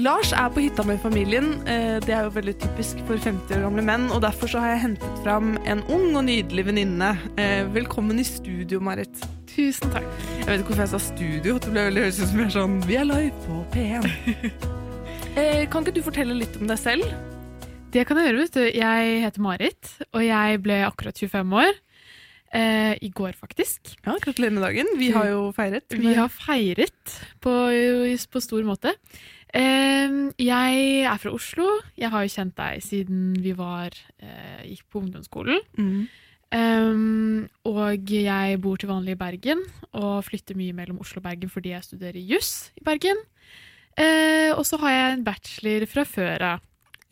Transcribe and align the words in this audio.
Lars 0.00 0.32
er 0.32 0.48
på 0.54 0.62
hytta 0.64 0.84
med 0.88 1.00
familien. 1.02 1.52
Eh, 1.68 1.98
Det 2.00 2.10
er 2.14 2.24
jo 2.24 2.30
veldig 2.34 2.54
typisk 2.58 2.98
for 3.06 3.16
50 3.20 3.56
år 3.58 3.62
gamle 3.66 3.82
menn, 3.84 4.08
og 4.10 4.22
derfor 4.24 4.48
så 4.48 4.60
har 4.60 4.72
jeg 4.74 4.80
hentet 4.86 5.18
fram 5.24 5.56
en 5.68 5.82
ung 5.92 6.16
og 6.16 6.24
nydelig 6.24 6.64
venninne. 6.66 7.10
Eh, 7.38 7.64
Velkommen 7.74 8.18
i 8.18 8.24
studio, 8.24 8.80
Marit. 8.80 9.12
Tusen 9.52 9.90
takk. 9.92 10.06
Jeg 10.40 10.46
vet 10.48 10.60
ikke 10.62 10.72
hvorfor 10.72 10.86
jeg 10.86 10.94
sa 10.94 10.98
studio. 10.98 11.58
Det 11.58 11.70
ble 11.74 11.84
veldig 11.90 12.02
høres 12.06 12.20
ut 12.22 12.28
som 12.30 12.38
jeg 12.40 12.46
er 12.48 12.54
sånn 12.56 12.78
Vi 12.88 12.96
er 12.96 13.04
live 13.04 13.34
på 13.46 13.64
P1. 13.74 14.08
Eh, 15.32 15.64
Kan 15.72 15.80
ikke 15.80 15.94
du 15.96 16.02
fortelle 16.04 16.34
litt 16.36 16.58
om 16.60 16.66
deg 16.68 16.76
selv? 16.76 17.06
Det 17.90 18.02
kan 18.04 18.18
jeg 18.20 18.26
gjøre, 18.28 18.40
vet 18.42 18.52
du. 18.52 18.64
Jeg 18.76 19.20
heter 19.22 19.40
Marit, 19.40 19.88
og 20.12 20.20
jeg 20.20 20.58
ble 20.60 20.76
akkurat 20.84 21.16
25 21.16 21.54
år. 21.56 21.70
Eh, 22.52 22.98
I 23.00 23.08
går, 23.08 23.32
faktisk. 23.40 23.94
Ja, 24.04 24.18
Gratulerer 24.20 24.52
med 24.52 24.60
dagen. 24.66 24.90
Vi 25.00 25.08
har 25.14 25.30
jo 25.30 25.46
feiret. 25.56 25.88
Vi 25.88 26.12
har 26.18 26.28
feiret 26.28 27.14
på, 27.40 27.54
på 28.28 28.42
stor 28.44 28.60
måte. 28.68 28.92
Eh, 29.52 30.32
jeg 30.40 31.04
er 31.04 31.18
fra 31.20 31.32
Oslo. 31.36 31.66
Jeg 31.98 32.10
har 32.12 32.24
jo 32.24 32.32
kjent 32.32 32.54
deg 32.56 32.82
siden 32.84 33.34
vi 33.42 33.52
var, 33.58 33.90
eh, 34.18 34.62
gikk 34.70 34.84
på 34.90 35.02
ungdomsskolen. 35.04 35.60
mm. 35.78 36.02
Um, 36.52 37.48
og 37.64 38.10
jeg 38.12 38.58
bor 38.60 38.76
til 38.76 38.90
vanlig 38.90 39.14
i 39.14 39.16
Bergen, 39.16 39.62
og 39.96 40.18
flytter 40.26 40.52
mye 40.54 40.74
mellom 40.76 40.98
Oslo 41.00 41.22
og 41.22 41.24
Bergen 41.24 41.48
fordi 41.48 41.70
jeg 41.72 41.86
studerer 41.86 42.18
juss 42.28 42.70
i 42.76 42.84
Bergen. 42.84 43.16
Eh, 43.96 44.52
og 44.52 44.60
så 44.68 44.76
har 44.82 44.92
jeg 44.92 45.14
en 45.14 45.24
bachelor 45.24 45.86
fra 45.88 46.04
før 46.04 46.44
av 46.50 46.60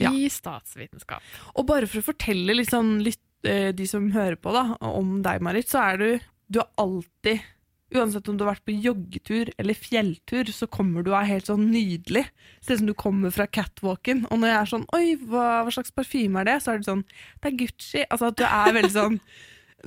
Ja. 0.01 0.11
i 0.13 0.29
statsvitenskap. 0.29 1.23
Og 1.57 1.67
bare 1.67 1.87
for 1.89 2.01
å 2.01 2.09
fortelle 2.13 2.55
litt 2.55 2.69
sånn, 2.69 3.03
litt, 3.03 3.21
eh, 3.45 3.73
de 3.73 3.87
som 3.87 4.11
hører 4.13 4.37
på 4.37 4.53
da, 4.53 4.77
om 4.81 5.23
deg, 5.23 5.41
Marit, 5.41 5.69
så 5.69 5.93
er 5.93 5.97
du 5.97 6.21
Du 6.51 6.59
har 6.59 6.69
alltid 6.77 7.41
Uansett 7.91 8.29
om 8.31 8.37
du 8.39 8.45
har 8.45 8.53
vært 8.55 8.67
på 8.69 8.75
joggetur 8.79 9.51
eller 9.59 9.75
fjelltur, 9.75 10.51
så 10.55 10.69
kommer 10.71 11.03
du 11.03 11.11
og 11.11 11.19
er 11.21 11.31
helt 11.33 11.49
sånn 11.51 11.69
nydelig. 11.73 12.27
Ser 12.63 12.77
ut 12.77 12.83
som 12.85 12.91
du 12.91 12.95
kommer 12.95 13.35
fra 13.35 13.49
catwalken. 13.51 14.27
Og 14.31 14.39
når 14.39 14.53
jeg 14.53 14.59
er 14.61 14.71
sånn 14.75 14.85
Oi, 14.95 15.07
hva, 15.27 15.47
hva 15.67 15.73
slags 15.75 15.95
parfyme 15.97 16.43
er 16.43 16.47
det? 16.53 16.59
Så 16.63 16.75
er 16.75 16.83
det 16.83 16.87
sånn 16.91 17.03
Det 17.09 17.51
er 17.51 17.57
Gucci. 17.65 18.05
Altså 18.07 18.31
at 18.31 18.39
du 18.39 18.45
er 18.47 18.77
veldig 18.79 18.93
sånn 18.95 19.19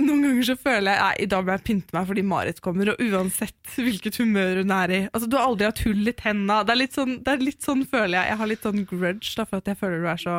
Noen 0.01 0.23
ganger 0.25 0.47
så 0.47 0.55
føler 0.57 0.89
jeg 0.89 1.01
nei, 1.03 1.15
i 1.21 1.27
dag 1.29 1.45
må 1.45 1.53
jeg 1.53 1.65
pynte 1.67 1.93
meg 1.93 2.07
fordi 2.09 2.21
Marit 2.25 2.59
kommer, 2.65 2.89
og 2.89 3.01
uansett 3.03 3.75
hvilket 3.77 4.15
humør 4.17 4.63
hun 4.63 4.73
er 4.73 4.93
i. 4.95 5.01
Altså, 5.13 5.27
Du 5.29 5.35
har 5.37 5.45
aldri 5.45 5.67
hatt 5.69 5.83
hull 5.85 6.09
i 6.09 6.15
tenna. 6.17 6.63
Det 6.65 6.73
er 6.73 6.79
litt 6.79 6.97
sånn, 6.97 7.19
det 7.21 7.29
er 7.35 7.43
litt 7.45 7.61
sånn 7.61 7.83
føler 7.91 8.15
jeg. 8.17 8.31
Jeg 8.31 8.39
har 8.39 8.49
litt 8.49 8.65
sånn 8.65 8.87
grudge, 8.89 9.35
da, 9.37 9.45
for 9.45 9.61
at 9.61 9.69
jeg 9.69 9.77
føler 9.77 10.01
du 10.01 10.07
er 10.09 10.23
så 10.23 10.37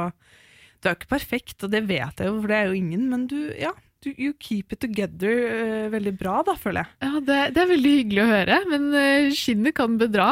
Du 0.82 0.88
er 0.88 0.96
jo 0.96 0.98
ikke 0.98 1.12
perfekt, 1.14 1.56
og 1.62 1.70
det 1.70 1.84
vet 1.86 2.18
jeg 2.18 2.32
jo, 2.32 2.40
for 2.40 2.50
det 2.50 2.56
er 2.58 2.66
jo 2.66 2.80
ingen, 2.80 3.06
men 3.12 3.28
du, 3.30 3.38
ja. 3.60 3.70
Du, 4.04 4.10
you 4.20 4.34
keep 4.36 4.74
it 4.74 4.82
together 4.84 5.32
uh, 5.32 5.86
veldig 5.92 6.12
bra, 6.20 6.42
da, 6.44 6.52
føler 6.60 6.84
jeg. 6.84 6.96
Ja, 7.06 7.20
det, 7.24 7.38
det 7.56 7.62
er 7.62 7.70
veldig 7.70 7.92
hyggelig 7.94 8.20
å 8.24 8.28
høre, 8.28 8.58
men 8.68 8.86
uh, 8.92 9.30
skinnet 9.32 9.76
kan 9.78 9.94
bedra, 10.00 10.26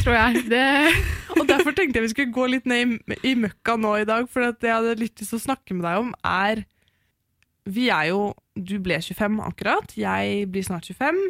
tror 0.00 0.16
jeg. 0.18 0.42
Det, 0.50 0.64
Og 1.38 1.46
derfor 1.46 1.76
tenkte 1.76 2.00
jeg 2.00 2.08
vi 2.08 2.12
skulle 2.16 2.34
gå 2.34 2.48
litt 2.50 2.66
ned 2.70 2.82
i, 2.82 3.18
i 3.30 3.34
møkka 3.38 3.76
nå 3.78 3.94
i 4.00 4.08
dag, 4.08 4.26
for 4.30 4.50
det 4.50 4.68
jeg 4.68 4.74
hadde 4.74 4.96
litt 4.98 5.22
lyst 5.22 5.30
til 5.30 5.38
å 5.38 5.44
snakke 5.46 5.78
med 5.78 5.86
deg 5.86 6.00
om, 6.02 6.10
er 6.26 6.64
Vi 7.70 7.88
er 7.94 8.08
jo 8.10 8.32
Du 8.58 8.74
ble 8.82 8.98
25 8.98 9.38
akkurat, 9.46 9.94
jeg 9.96 10.48
blir 10.50 10.66
snart 10.66 10.90
25. 10.90 11.22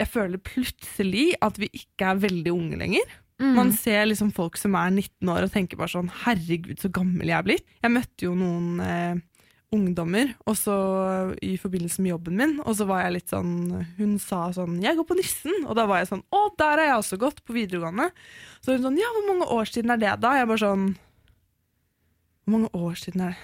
Jeg 0.00 0.08
føler 0.12 0.40
plutselig 0.44 1.26
at 1.44 1.58
vi 1.60 1.68
ikke 1.76 2.12
er 2.12 2.20
veldig 2.22 2.52
unge 2.52 2.78
lenger. 2.80 3.16
mm, 3.40 3.56
Man 3.56 3.72
ser 3.76 4.04
liksom 4.06 4.30
folk 4.36 4.60
som 4.60 4.76
er 4.78 4.92
19 4.92 5.32
år 5.32 5.48
og 5.48 5.52
tenker 5.56 5.80
bare 5.80 5.92
sånn 5.92 6.12
Herregud, 6.22 6.76
så 6.80 6.92
gammel 6.92 7.32
jeg 7.32 7.36
er 7.38 7.48
blitt. 7.48 7.66
Jeg 7.80 7.96
møtte 7.96 8.28
jo 8.28 8.36
noen 8.38 8.80
eh, 8.84 9.18
ungdommer 9.70 10.32
også 10.50 10.74
i 11.46 11.52
forbindelse 11.60 12.02
med 12.02 12.10
jobben 12.14 12.36
min, 12.40 12.56
og 12.64 12.74
så 12.74 12.86
var 12.88 13.04
jeg 13.04 13.14
litt 13.20 13.30
sånn 13.30 13.52
Hun 13.98 14.18
sa 14.18 14.48
sånn 14.50 14.80
'Jeg 14.82 14.96
går 14.98 15.06
på 15.06 15.16
Nissen', 15.18 15.66
og 15.66 15.76
da 15.78 15.86
var 15.86 15.98
jeg 16.02 16.08
sånn 16.10 16.24
'Å, 16.26 16.56
der 16.58 16.76
har 16.78 16.86
jeg 16.86 16.98
også 16.98 17.18
gått, 17.18 17.44
på 17.44 17.54
videregående'. 17.54 18.10
Så 18.60 18.74
hun 18.74 18.82
sånn 18.82 18.98
'Ja, 18.98 19.06
hvor 19.14 19.26
mange 19.30 19.46
år 19.46 19.64
siden 19.70 19.90
er 19.90 19.96
det, 19.96 20.20
da?' 20.20 20.34
Jeg 20.38 20.48
bare 20.48 20.58
sånn 20.58 20.96
Hvor 22.44 22.58
mange 22.58 22.70
år 22.74 22.94
siden 22.98 23.20
er 23.20 23.30
det? 23.30 23.38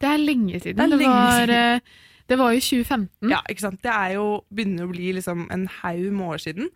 det 0.00 0.08
er 0.08 0.18
lenge 0.18 0.60
siden. 0.60 0.76
Det 0.76 0.84
er 0.84 0.96
lenge 0.96 1.14
var, 1.14 1.46
siden. 1.46 1.50
eh, 1.50 1.80
det 2.28 2.38
var 2.38 2.52
jo 2.52 2.60
2015. 2.60 3.30
Ja, 3.30 3.40
ikke 3.48 3.60
sant? 3.60 3.82
Det 3.82 4.14
jo, 4.14 4.44
begynner 4.54 4.86
å 4.86 4.92
bli 4.92 5.12
liksom 5.12 5.46
en 5.50 5.66
haug 5.66 6.12
med 6.12 6.26
år 6.28 6.38
siden. 6.38 6.68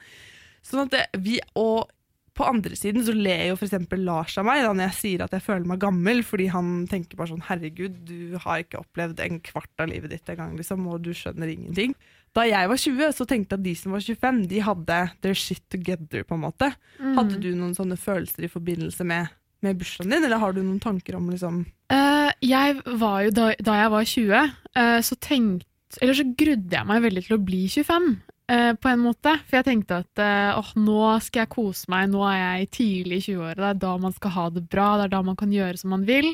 Sånn 0.62 0.86
at 0.86 0.90
det, 0.90 1.22
vi, 1.22 1.40
og 1.58 1.90
på 2.32 2.46
andre 2.48 2.76
siden 2.78 3.04
så 3.04 3.12
ler 3.12 3.50
jo 3.50 3.58
eksempel 3.60 4.00
Lars 4.06 4.38
av 4.40 4.46
meg 4.48 4.62
da 4.64 4.72
når 4.72 4.86
jeg 4.88 4.98
sier 4.98 5.24
at 5.24 5.34
jeg 5.36 5.44
føler 5.44 5.68
meg 5.68 5.82
gammel, 5.82 6.22
fordi 6.24 6.48
han 6.52 6.70
tenker 6.90 7.18
bare 7.18 7.32
sånn 7.34 7.44
herregud, 7.44 7.98
du 8.08 8.38
har 8.40 8.62
ikke 8.62 8.80
opplevd 8.80 9.20
en 9.20 9.40
kvart 9.44 9.84
av 9.84 9.90
livet 9.92 10.14
ditt 10.14 10.32
engang, 10.32 10.54
liksom, 10.56 10.86
og 10.88 11.04
du 11.04 11.12
skjønner 11.16 11.52
ingenting. 11.52 11.92
Da 12.32 12.46
jeg 12.48 12.70
var 12.70 12.80
20, 12.80 13.12
så 13.12 13.26
tenkte 13.28 13.58
jeg 13.58 13.60
at 13.60 13.66
de 13.66 13.74
som 13.76 13.92
var 13.92 14.04
25, 14.06 14.40
de 14.48 14.64
hadde 14.64 14.98
their 15.24 15.36
shit 15.36 15.62
together, 15.72 16.24
på 16.24 16.38
en 16.38 16.44
måte. 16.46 16.70
Mm. 16.96 17.12
Hadde 17.20 17.40
du 17.42 17.50
noen 17.52 17.76
sånne 17.76 18.00
følelser 18.00 18.48
i 18.48 18.52
forbindelse 18.52 19.04
med, 19.08 19.34
med 19.64 19.82
bursdagen 19.82 20.16
din, 20.16 20.24
eller 20.24 20.40
har 20.40 20.56
du 20.56 20.62
noen 20.62 20.80
tanker 20.80 21.18
om 21.18 21.28
liksom 21.32 21.66
uh, 21.92 22.30
jeg 22.40 22.80
var 22.86 23.26
jo, 23.26 23.36
da, 23.36 23.50
da 23.60 23.76
jeg 23.82 23.92
var 23.92 24.08
20, 24.14 24.56
uh, 24.80 24.98
så 25.04 25.20
tenkte 25.20 25.68
Eller 26.00 26.16
så 26.16 26.24
grudde 26.24 26.72
jeg 26.72 26.88
meg 26.88 27.02
veldig 27.04 27.22
til 27.26 27.36
å 27.36 27.42
bli 27.44 27.66
25, 27.68 28.06
eh, 28.52 28.72
på 28.76 28.90
en 28.90 29.02
måte. 29.02 29.34
For 29.48 29.58
jeg 29.58 29.68
tenkte 29.70 30.02
at 30.04 30.22
eh, 30.22 30.58
åh, 30.58 30.74
nå 30.78 31.00
skal 31.24 31.44
jeg 31.44 31.52
kose 31.54 31.90
meg, 31.92 32.10
nå 32.12 32.22
er 32.28 32.38
jeg 32.40 32.70
tidlig 32.78 33.22
i 33.22 33.26
20-åra. 33.30 33.56
Det 33.62 33.70
er 33.70 33.80
da 33.86 33.96
man 34.04 34.14
skal 34.16 34.36
ha 34.36 34.46
det 34.52 34.66
bra, 34.72 34.92
det 35.00 35.08
er 35.08 35.16
da 35.16 35.24
man 35.26 35.38
kan 35.40 35.54
gjøre 35.54 35.80
som 35.80 35.94
man 35.96 36.06
vil. 36.08 36.30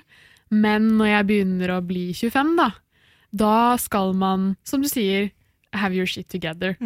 Men 0.55 0.93
når 0.99 1.13
jeg 1.13 1.31
begynner 1.31 1.75
å 1.77 1.81
bli 1.85 2.11
25, 2.17 2.55
da, 2.59 2.71
da 3.45 3.57
skal 3.81 4.15
man, 4.17 4.53
som 4.67 4.85
du 4.85 4.89
sier, 4.91 5.31
have 5.77 5.97
your 5.97 6.09
shit 6.09 6.29
together. 6.33 6.77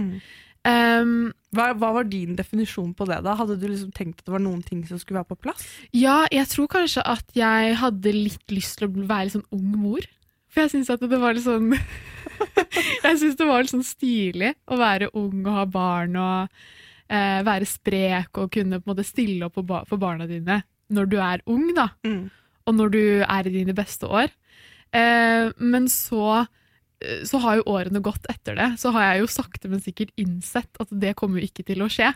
Um, 0.62 1.32
hva, 1.54 1.72
hva 1.74 1.88
var 1.96 2.06
din 2.06 2.36
definisjon 2.38 2.92
på 2.94 3.06
det? 3.10 3.18
da? 3.26 3.34
Hadde 3.38 3.56
du 3.58 3.66
liksom 3.66 3.90
tenkt 3.94 4.22
at 4.22 4.28
det 4.28 4.34
var 4.34 4.42
noen 4.42 4.62
ting 4.66 4.84
som 4.86 4.98
skulle 5.00 5.20
være 5.20 5.32
på 5.34 5.40
plass? 5.48 5.64
Ja, 5.94 6.22
jeg 6.30 6.46
tror 6.52 6.70
kanskje 6.70 7.02
at 7.06 7.34
jeg 7.34 7.76
hadde 7.80 8.14
litt 8.14 8.54
lyst 8.54 8.78
til 8.78 8.88
å 8.88 9.06
være 9.06 9.28
litt 9.28 9.36
sånn 9.36 9.48
ung 9.54 9.72
mor. 9.82 10.06
For 10.52 10.64
jeg 10.64 10.74
syns 10.74 10.92
at 10.92 11.02
det 11.02 11.18
var 11.18 11.34
litt 11.34 11.46
sånn 11.46 11.72
Jeg 13.04 13.18
syns 13.20 13.38
det 13.38 13.48
var 13.48 13.62
litt 13.62 13.72
sånn 13.72 13.86
stilig 13.86 14.54
å 14.66 14.78
være 14.80 15.10
ung 15.18 15.42
og 15.44 15.56
ha 15.56 15.64
barn 15.68 16.16
og 16.20 16.62
eh, 17.12 17.40
være 17.46 17.68
sprek 17.68 18.40
og 18.40 18.52
kunne 18.54 18.80
på 18.80 18.88
en 18.88 18.94
måte 18.94 19.06
stille 19.06 19.48
opp 19.48 19.60
for 19.60 20.00
barna 20.00 20.28
dine 20.30 20.62
når 20.92 21.08
du 21.08 21.18
er 21.24 21.44
ung, 21.48 21.70
da. 21.76 21.88
Mm. 22.04 22.26
Og 22.68 22.74
når 22.76 22.90
du 22.92 23.04
er 23.24 23.48
i 23.48 23.54
dine 23.54 23.74
beste 23.76 24.08
år. 24.08 24.32
Eh, 24.92 25.48
men 25.56 25.88
så 25.88 26.42
eh, 26.42 27.22
så 27.28 27.40
har 27.42 27.58
jo 27.58 27.70
årene 27.72 28.02
gått 28.04 28.28
etter 28.30 28.58
det. 28.58 28.68
Så 28.82 28.92
har 28.94 29.08
jeg 29.08 29.22
jo 29.22 29.30
sakte, 29.32 29.70
men 29.72 29.80
sikkert 29.82 30.12
innsett 30.20 30.82
at 30.82 30.92
det 30.92 31.16
kommer 31.18 31.40
jo 31.40 31.48
ikke 31.48 31.64
til 31.68 31.84
å 31.84 31.90
skje. 31.92 32.12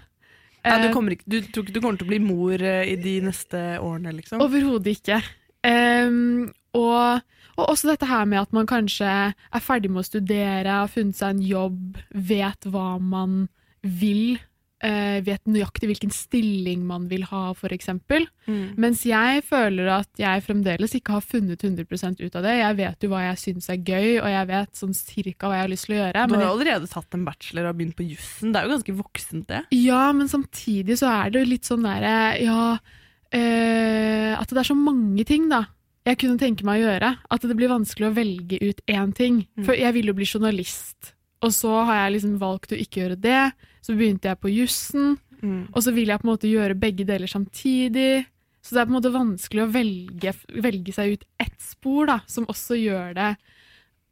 Ja, 0.67 0.77
du, 0.83 0.89
Eh, 0.89 0.93
kommer 0.93 1.15
ikke, 1.15 1.29
du 1.31 1.41
tror 1.47 1.65
ikke 1.65 1.77
du 1.77 1.81
kommer 1.81 1.99
til 2.01 2.09
å 2.09 2.13
bli 2.13 2.21
mor 2.23 2.63
eh, 2.63 2.93
i 2.93 2.97
de 3.01 3.19
neste 3.25 3.61
årene, 3.79 4.13
liksom? 4.19 4.43
Overhodet 4.43 4.97
ikke. 4.99 5.21
Ehm, 5.67 6.51
og, 6.77 7.37
og 7.57 7.65
også 7.73 7.93
dette 7.93 8.09
her 8.09 8.27
med 8.29 8.45
at 8.45 8.53
man 8.57 8.69
kanskje 8.69 9.13
er 9.33 9.65
ferdig 9.65 9.93
med 9.93 10.05
å 10.05 10.09
studere, 10.09 10.83
har 10.83 10.93
funnet 10.93 11.19
seg 11.19 11.37
en 11.37 11.47
jobb, 11.47 12.03
vet 12.29 12.69
hva 12.71 12.97
man 13.03 13.47
vil, 13.83 14.37
Uh, 14.77 15.23
vet 15.25 15.41
nøyaktig 15.49 15.89
hvilken 15.89 16.11
stilling 16.13 16.83
man 16.85 17.07
vil 17.09 17.23
ha, 17.31 17.55
eksempel. 17.73 18.27
Mm. 18.45 18.77
Mens 18.77 19.07
jeg 19.09 19.41
føler 19.49 19.89
at 19.89 20.21
jeg 20.21 20.43
fremdeles 20.45 20.93
ikke 20.99 21.15
har 21.15 21.25
funnet 21.25 21.65
100% 21.65 22.21
ut 22.21 22.37
av 22.37 22.45
det. 22.45 22.59
Jeg 22.59 22.77
vet 22.83 23.07
jo 23.07 23.09
hva 23.09 23.23
jeg 23.25 23.41
syns 23.41 23.71
er 23.73 23.81
gøy, 23.81 24.19
og 24.21 24.29
jeg 24.29 24.49
vet 24.51 24.77
sånn 24.77 24.93
cirka 24.99 25.49
hva 25.49 25.57
jeg 25.57 25.65
har 25.65 25.73
lyst 25.73 25.89
til 25.89 25.97
å 25.97 26.01
gjøre. 26.03 26.27
Du 26.29 26.37
har 26.37 26.45
jo 26.45 26.51
allerede 26.53 26.91
tatt 26.93 27.17
en 27.17 27.25
bachelor 27.25 27.71
og 27.71 27.81
begynt 27.81 27.97
på 27.97 28.05
jussen. 28.05 28.53
Det 28.53 28.61
er 28.61 28.69
jo 28.69 28.75
ganske 28.75 28.97
voksent, 29.01 29.47
det. 29.49 29.63
Ja, 29.81 30.03
men 30.13 30.29
samtidig 30.29 31.01
så 31.01 31.09
er 31.15 31.33
det 31.33 31.41
jo 31.41 31.51
litt 31.55 31.73
sånn 31.73 31.89
derre 31.89 32.15
Ja, 32.45 32.61
uh, 32.77 34.33
at 34.37 34.53
det 34.53 34.61
er 34.61 34.71
så 34.75 34.77
mange 34.77 35.25
ting, 35.25 35.49
da. 35.49 35.65
Jeg 36.07 36.21
kunne 36.23 36.39
tenke 36.39 36.67
meg 36.67 36.81
å 36.81 36.87
gjøre. 36.87 37.13
At 37.35 37.45
det 37.49 37.57
blir 37.59 37.73
vanskelig 37.73 38.09
å 38.09 38.15
velge 38.15 38.61
ut 38.63 38.83
én 38.87 39.13
ting. 39.17 39.43
Mm. 39.59 39.67
For 39.67 39.79
jeg 39.79 39.97
vil 39.97 40.13
jo 40.13 40.17
bli 40.17 40.29
journalist. 40.29 41.13
Og 41.45 41.53
så 41.55 41.73
har 41.89 42.05
jeg 42.05 42.17
liksom 42.17 42.37
valgt 42.41 42.73
å 42.73 42.79
ikke 42.79 43.03
gjøre 43.03 43.19
det. 43.21 43.43
Så 43.85 43.97
begynte 43.99 44.31
jeg 44.31 44.41
på 44.43 44.53
jussen. 44.55 45.17
Mm. 45.43 45.67
Og 45.73 45.83
så 45.85 45.93
vil 45.97 46.13
jeg 46.13 46.23
på 46.23 46.29
en 46.29 46.33
måte 46.33 46.51
gjøre 46.51 46.79
begge 46.79 47.07
deler 47.09 47.31
samtidig. 47.31 48.27
Så 48.63 48.75
det 48.75 48.83
er 48.83 48.89
på 48.89 48.95
en 48.95 48.99
måte 48.99 49.15
vanskelig 49.15 49.63
å 49.63 49.71
velge, 49.71 50.33
velge 50.63 50.95
seg 50.95 51.17
ut 51.17 51.27
ett 51.43 51.59
spor, 51.63 52.09
da, 52.11 52.17
som 52.27 52.49
også 52.51 52.75
gjør 52.81 53.13
det 53.15 53.29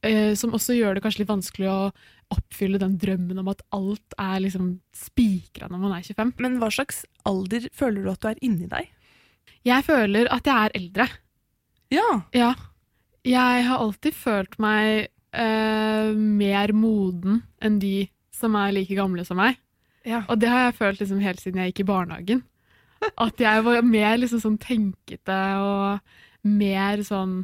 eh, 0.07 0.37
Som 0.39 0.55
også 0.55 0.77
gjør 0.77 0.95
det 0.95 1.03
kanskje 1.03 1.25
litt 1.25 1.33
vanskelig 1.33 1.73
å 1.73 1.81
oppfylle 2.35 2.79
den 2.79 2.95
drømmen 3.03 3.41
om 3.43 3.51
at 3.51 3.65
alt 3.75 4.15
er 4.21 4.39
liksom 4.45 4.77
spikra 4.95 5.67
når 5.71 5.83
man 5.83 5.97
er 5.97 6.07
25. 6.07 6.33
Men 6.43 6.61
hva 6.63 6.71
slags 6.75 7.03
alder 7.27 7.67
føler 7.75 8.05
du 8.05 8.13
at 8.13 8.23
du 8.23 8.31
er 8.31 8.41
inni 8.47 8.71
deg? 8.71 8.93
Jeg 9.67 9.87
føler 9.87 10.31
at 10.33 10.47
jeg 10.47 10.55
er 10.55 10.79
eldre. 10.79 11.09
Ja. 11.95 12.09
Ja. 12.37 12.53
Jeg 13.25 13.67
har 13.69 13.81
alltid 13.81 14.17
følt 14.17 14.59
meg 14.61 15.09
uh, 15.37 16.11
mer 16.15 16.75
moden 16.77 17.43
enn 17.65 17.79
de 17.83 18.09
som 18.35 18.57
er 18.59 18.75
like 18.75 18.97
gamle 18.99 19.25
som 19.25 19.39
meg. 19.41 19.57
ja. 20.05 20.25
Og 20.29 20.41
det 20.43 20.51
har 20.51 20.67
jeg 20.67 20.79
følt 20.81 21.01
liksom 21.01 21.23
helt 21.25 21.41
siden 21.41 21.63
jeg 21.63 21.73
gikk 21.73 21.85
i 21.85 21.91
barnehagen. 21.93 22.43
At 23.21 23.41
jeg 23.41 23.65
var 23.67 23.83
mer 23.85 24.19
liksom 24.21 24.43
sånn 24.43 24.61
tenkete 24.61 25.41
og 25.61 26.47
mer 26.49 27.03
sånn 27.05 27.43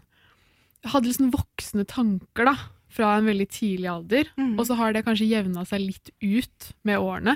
Hadde 0.80 1.10
liksom 1.10 1.28
voksne 1.34 1.84
tanker 1.84 2.46
da, 2.48 2.54
fra 2.88 3.10
en 3.18 3.26
veldig 3.28 3.46
tidlig 3.52 3.88
alder. 3.92 4.30
Mm. 4.40 4.54
Og 4.56 4.62
så 4.64 4.78
har 4.78 4.94
det 4.96 5.02
kanskje 5.04 5.26
jevna 5.28 5.66
seg 5.68 5.82
litt 5.82 6.08
ut 6.24 6.70
med 6.88 6.96
årene. 6.96 7.34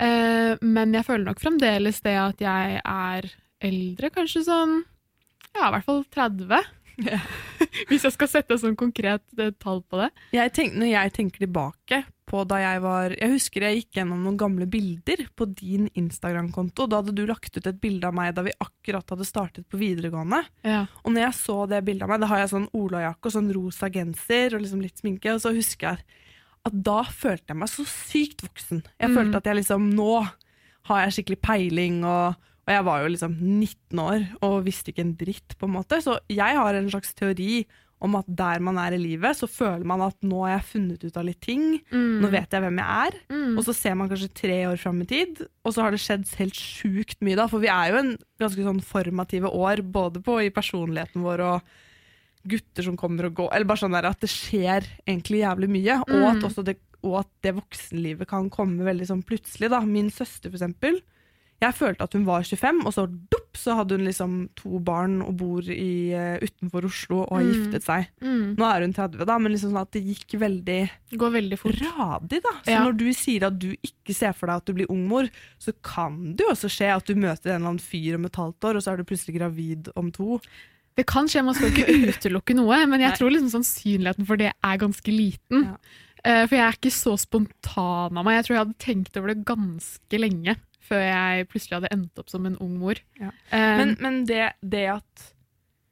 Eh, 0.00 0.56
men 0.64 0.94
jeg 0.96 1.04
føler 1.04 1.26
nok 1.26 1.42
fremdeles 1.42 2.00
det 2.06 2.14
at 2.16 2.40
jeg 2.40 2.78
er 2.80 3.28
eldre, 3.68 4.08
kanskje 4.14 4.46
sånn 4.48 4.78
Ja, 5.54 5.68
i 5.68 5.72
hvert 5.76 5.84
fall 5.86 6.02
30. 6.14 6.64
Ja. 7.06 7.18
Hvis 7.90 8.06
jeg 8.06 8.14
skal 8.14 8.28
sette 8.32 8.56
sånn 8.58 8.76
konkret 8.76 9.20
eh, 9.38 9.50
tall 9.60 9.82
på 9.84 9.98
det. 10.00 10.10
Jeg 10.32 10.52
tenk, 10.56 10.76
når 10.80 10.88
jeg 10.94 11.12
tenker 11.12 11.42
tilbake 11.44 11.98
på 12.26 12.40
da 12.48 12.56
jeg 12.58 12.80
var 12.82 13.12
Jeg 13.14 13.30
husker 13.36 13.62
jeg 13.62 13.76
gikk 13.78 13.98
gjennom 14.00 14.24
noen 14.24 14.38
gamle 14.40 14.66
bilder 14.66 15.26
på 15.38 15.46
din 15.54 15.84
Instagram-konto. 15.94 16.88
Da 16.90 16.98
hadde 17.02 17.14
du 17.14 17.22
lagt 17.28 17.54
ut 17.54 17.66
et 17.70 17.78
bilde 17.80 18.08
av 18.08 18.16
meg 18.16 18.32
da 18.34 18.42
vi 18.42 18.54
akkurat 18.64 19.12
hadde 19.12 19.28
startet 19.28 19.68
på 19.70 19.78
videregående. 19.78 20.40
Ja. 20.66 20.86
Og 21.04 21.12
når 21.14 21.28
jeg 21.28 21.38
så 21.38 21.58
det 21.70 21.84
bildet 21.86 22.02
av 22.08 22.14
meg, 22.14 22.24
da 22.24 22.30
har 22.32 22.42
jeg 22.42 22.50
sånn 22.56 22.66
olajakke 22.74 23.28
og 23.30 23.36
sånn 23.36 23.52
rosa 23.54 23.92
genser 23.94 24.56
og 24.56 24.64
liksom 24.64 24.82
litt 24.82 24.98
sminke, 25.04 25.36
og 25.36 25.44
så 25.44 25.52
husker 25.54 25.92
jeg 25.92 26.02
at 26.66 26.80
da 26.88 26.96
følte 27.06 27.52
jeg 27.52 27.60
meg 27.60 27.70
så 27.70 27.84
sykt 27.86 28.42
voksen. 28.42 28.82
Jeg 28.98 29.10
Mm. 29.12 29.14
følte 29.20 29.36
at 29.38 29.44
jeg 29.52 29.60
liksom 29.60 29.84
Nå 29.94 30.10
har 30.88 31.04
jeg 31.04 31.12
skikkelig 31.20 31.40
peiling, 31.42 32.02
og, 32.04 32.34
og 32.66 32.72
jeg 32.74 32.84
var 32.84 33.02
jo 33.04 33.08
liksom 33.14 33.34
19 33.40 33.98
år 34.02 34.24
og 34.42 34.64
visste 34.66 34.90
ikke 34.92 35.04
en 35.06 35.16
dritt, 35.16 35.54
på 35.58 35.68
en 35.68 35.76
måte. 35.78 36.00
Så 36.02 36.18
jeg 36.28 36.56
har 36.58 36.74
en 36.74 36.90
slags 36.90 37.14
teori 37.14 37.64
om 38.04 38.12
at 38.18 38.26
der 38.28 38.60
man 38.60 38.76
er 38.76 38.92
i 38.92 38.98
livet, 39.00 39.38
så 39.38 39.46
føler 39.48 39.86
man 39.88 40.02
at 40.04 40.18
nå 40.20 40.42
har 40.44 40.58
jeg 40.58 40.66
funnet 40.72 41.04
ut 41.06 41.16
av 41.16 41.24
litt 41.24 41.40
ting. 41.40 41.78
Mm. 41.88 42.18
Nå 42.20 42.28
vet 42.28 42.50
jeg 42.52 42.60
hvem 42.60 42.76
jeg 42.82 43.06
er. 43.06 43.14
Mm. 43.32 43.54
Og 43.56 43.64
så 43.64 43.72
ser 43.78 43.94
man 43.96 44.10
kanskje 44.10 44.28
tre 44.36 44.58
år 44.68 44.76
fram 44.82 45.00
i 45.00 45.06
tid, 45.08 45.40
og 45.64 45.72
så 45.72 45.80
har 45.86 45.94
det 45.94 46.02
skjedd 46.02 46.26
helt 46.36 46.58
sjukt 46.60 47.22
mye 47.24 47.38
da. 47.38 47.46
For 47.48 47.62
vi 47.62 47.70
er 47.72 47.94
jo 47.94 48.02
en 48.02 48.12
ganske 48.42 48.66
sånn 48.66 48.82
formative 48.84 49.48
år, 49.48 49.80
både 49.80 50.20
på 50.26 50.36
i 50.44 50.50
personligheten 50.52 51.24
vår 51.24 51.44
og 51.46 51.72
gutter 52.46 52.84
som 52.86 52.98
kommer 53.00 53.30
og 53.30 53.34
går. 53.40 53.48
Eller 53.56 53.66
bare 53.66 53.80
sånn 53.86 53.96
der 53.96 54.10
at 54.10 54.20
det 54.22 54.30
skjer 54.30 54.84
egentlig 55.08 55.40
jævlig 55.46 55.70
mye. 55.78 55.96
Og, 56.04 56.14
Mm. 56.20 56.28
at 56.36 56.44
også 56.50 56.64
det, 56.68 56.76
og 57.02 57.20
at 57.24 57.30
det 57.42 57.54
voksenlivet 57.56 58.28
kan 58.28 58.50
komme 58.50 58.84
veldig 58.84 59.06
sånn 59.08 59.24
plutselig. 59.24 59.70
da. 59.70 59.80
Min 59.80 60.10
søster, 60.10 60.50
for 60.50 60.58
eksempel. 60.58 61.00
Jeg 61.62 61.72
følte 61.72 62.04
at 62.04 62.12
hun 62.12 62.24
var 62.26 62.42
25, 62.44 62.82
og 62.84 62.92
så 62.92 63.06
dupp, 63.08 63.56
så 63.56 63.72
hadde 63.78 63.96
hun 63.96 64.04
liksom 64.04 64.32
to 64.60 64.78
barn 64.84 65.22
og 65.24 65.38
bor 65.40 65.62
i, 65.72 66.12
uh, 66.12 66.36
utenfor 66.44 66.84
Oslo 66.84 67.22
og 67.22 67.30
har 67.38 67.44
Mm. 67.46 67.52
giftet 67.54 67.82
seg. 67.86 68.08
Mm. 68.20 68.56
Nå 68.58 68.66
er 68.68 68.80
hun 68.84 68.92
30, 68.92 69.24
da, 69.24 69.38
men 69.38 69.52
liksom 69.52 69.70
sånn 69.72 69.80
at 69.80 69.90
det 69.92 70.02
gikk 70.04 70.36
veldig 70.38 70.90
Går 71.16 71.30
veldig 71.32 71.58
fort. 71.58 71.80
radig, 71.80 72.42
da. 72.42 72.52
Så 72.62 72.70
Ja. 72.74 72.84
når 72.84 72.96
du 72.98 73.06
sier 73.14 73.46
at 73.46 73.58
du 73.58 73.70
ikke 73.82 74.14
ser 74.14 74.34
for 74.34 74.46
deg 74.46 74.56
at 74.56 74.64
du 74.66 74.72
blir 74.74 74.86
ungmor, 74.92 75.30
så 75.58 75.72
kan 75.82 76.36
det 76.36 76.44
jo 76.44 76.52
også 76.52 76.68
skje 76.68 76.94
at 76.94 77.06
du 77.06 77.14
møter 77.14 77.54
en 77.54 77.62
eller 77.62 77.68
annen 77.72 77.80
fyr 77.80 78.14
om 78.16 78.24
et 78.26 78.32
halvt 78.36 78.60
år, 78.60 78.76
og 78.76 78.82
så 78.82 78.92
er 78.92 78.96
du 78.98 79.04
plutselig 79.04 79.38
gravid 79.40 79.88
om 79.96 80.12
to. 80.12 80.38
Det 80.94 81.06
kan 81.06 81.24
skje, 81.26 81.42
man 81.44 81.54
skal 81.54 81.70
ikke 81.70 81.86
utelukke 82.12 82.54
noe, 82.54 82.86
men 82.86 83.00
jeg 83.00 83.10
Nei. 83.10 83.16
tror 83.16 83.30
liksom 83.32 83.62
sannsynligheten 83.64 84.26
for 84.26 84.36
det 84.36 84.52
er 84.62 84.76
ganske 84.76 85.08
liten. 85.12 85.64
Ja. 85.64 85.76
Eh, 86.24 86.46
For 86.46 86.56
jeg 86.56 86.66
er 86.68 86.72
ikke 86.76 86.92
så 86.92 87.16
spontan 87.18 88.16
av 88.18 88.24
meg. 88.24 88.42
Jeg 88.42 88.44
tror 88.44 88.54
jeg 88.56 88.64
hadde 88.66 88.78
tenkt 88.78 89.16
over 89.16 89.28
det 89.32 89.44
ganske 89.46 90.18
lenge 90.20 90.56
før 90.86 91.02
jeg 91.02 91.48
plutselig 91.50 91.80
hadde 91.80 91.92
endt 91.94 92.22
opp 92.22 92.30
som 92.32 92.46
en 92.48 92.58
ung 92.62 92.76
mor. 92.80 93.00
Ja. 93.20 93.32
Um, 93.50 93.74
Men, 93.80 93.96
men 94.02 94.20
det, 94.28 94.44
det, 94.62 94.86
at, 94.96 95.26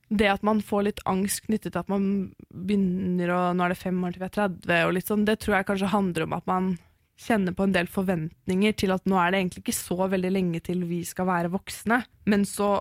det 0.08 0.30
at 0.36 0.46
man 0.46 0.62
får 0.64 0.88
litt 0.88 1.04
angst 1.10 1.44
knyttet 1.48 1.74
til 1.74 1.82
at 1.82 1.92
man 1.92 2.08
begynner 2.48 3.34
å 3.34 3.42
Nå 3.56 3.66
er 3.66 3.74
det 3.74 3.82
fem 3.82 4.00
år 4.06 4.14
til 4.14 4.24
vi 4.24 4.30
er 4.30 4.34
30, 4.38 4.74
og 4.86 4.96
litt 4.96 5.10
sånn, 5.10 5.28
det 5.28 5.38
tror 5.42 5.58
jeg 5.58 5.70
kanskje 5.70 5.94
handler 5.94 6.26
om 6.26 6.36
at 6.38 6.50
man 6.50 6.74
kjenner 7.20 7.54
på 7.54 7.66
en 7.68 7.74
del 7.74 7.86
forventninger 7.90 8.74
til 8.74 8.90
at 8.94 9.04
nå 9.06 9.18
er 9.20 9.30
det 9.30 9.40
egentlig 9.40 9.62
ikke 9.62 9.76
så 9.76 10.08
veldig 10.10 10.32
lenge 10.34 10.60
til 10.66 10.82
vi 10.88 11.04
skal 11.06 11.28
være 11.28 11.52
voksne, 11.52 12.00
men 12.30 12.46
så 12.48 12.80